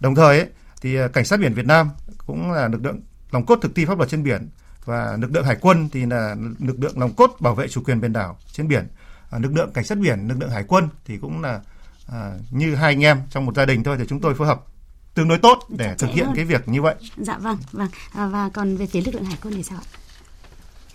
[0.00, 0.48] Đồng thời ấy,
[0.80, 1.90] thì à, cảnh sát biển Việt Nam
[2.26, 3.00] cũng là lực lượng
[3.30, 4.48] lòng cốt thực thi pháp luật trên biển
[4.84, 8.00] và lực lượng hải quân thì là lực lượng lòng cốt bảo vệ chủ quyền
[8.00, 8.88] biển đảo trên biển
[9.38, 11.60] lực lượng cảnh sát biển lực lượng hải quân thì cũng là
[12.06, 14.64] à, như hai anh em trong một gia đình thôi thì chúng tôi phối hợp
[15.14, 16.36] tương đối tốt để thực hiện hơn.
[16.36, 16.94] cái việc như vậy.
[17.16, 17.88] Dạ vâng, vâng.
[18.12, 19.86] À, và còn về phía lực lượng hải quân thì sao ạ?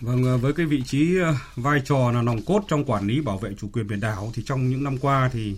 [0.01, 1.17] Vâng, à, với cái vị trí
[1.55, 4.43] vai trò là nòng cốt trong quản lý bảo vệ chủ quyền biển đảo thì
[4.45, 5.55] trong những năm qua thì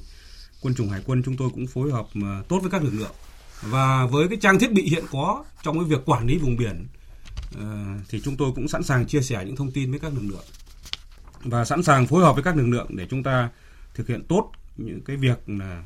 [0.61, 2.07] quân chủng hải quân chúng tôi cũng phối hợp
[2.47, 3.11] tốt với các lực lượng
[3.61, 6.87] và với cái trang thiết bị hiện có trong cái việc quản lý vùng biển
[7.55, 10.23] ờ, thì chúng tôi cũng sẵn sàng chia sẻ những thông tin với các lực
[10.23, 10.43] lượng
[11.43, 13.49] và sẵn sàng phối hợp với các lực lượng để chúng ta
[13.93, 15.83] thực hiện tốt những cái việc là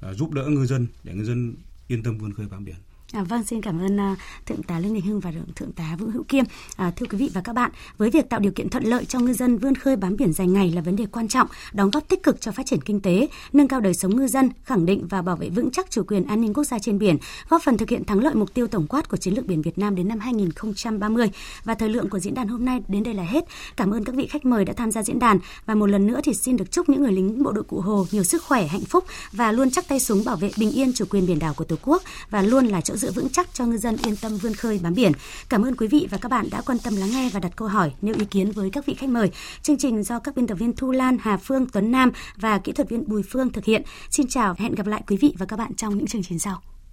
[0.00, 1.54] à, giúp đỡ ngư dân để ngư dân
[1.88, 2.76] yên tâm vươn khơi bám biển.
[3.12, 6.06] À, vâng, xin cảm ơn uh, thượng tá lê Đình Hưng và thượng tá Vũ
[6.06, 6.44] Hữu Kiêm.
[6.76, 9.18] À, thưa quý vị và các bạn, với việc tạo điều kiện thuận lợi cho
[9.18, 12.08] ngư dân vươn khơi bám biển dài ngày là vấn đề quan trọng, đóng góp
[12.08, 15.06] tích cực cho phát triển kinh tế, nâng cao đời sống ngư dân, khẳng định
[15.08, 17.16] và bảo vệ vững chắc chủ quyền an ninh quốc gia trên biển,
[17.48, 19.78] góp phần thực hiện thắng lợi mục tiêu tổng quát của chiến lược biển Việt
[19.78, 21.30] Nam đến năm 2030.
[21.64, 23.44] Và thời lượng của diễn đàn hôm nay đến đây là hết.
[23.76, 26.20] Cảm ơn các vị khách mời đã tham gia diễn đàn và một lần nữa
[26.24, 28.84] thì xin được chúc những người lính bộ đội cụ Hồ nhiều sức khỏe, hạnh
[28.84, 31.64] phúc và luôn chắc tay súng bảo vệ bình yên chủ quyền biển đảo của
[31.64, 34.54] Tổ quốc và luôn là chỗ dựa vững chắc cho ngư dân yên tâm vươn
[34.54, 35.12] khơi bám biển.
[35.48, 37.68] Cảm ơn quý vị và các bạn đã quan tâm lắng nghe và đặt câu
[37.68, 39.30] hỏi, nêu ý kiến với các vị khách mời.
[39.62, 42.72] Chương trình do các biên tập viên Thu Lan, Hà Phương, Tuấn Nam và kỹ
[42.72, 43.82] thuật viên Bùi Phương thực hiện.
[44.10, 46.38] Xin chào và hẹn gặp lại quý vị và các bạn trong những chương trình
[46.38, 46.71] sau.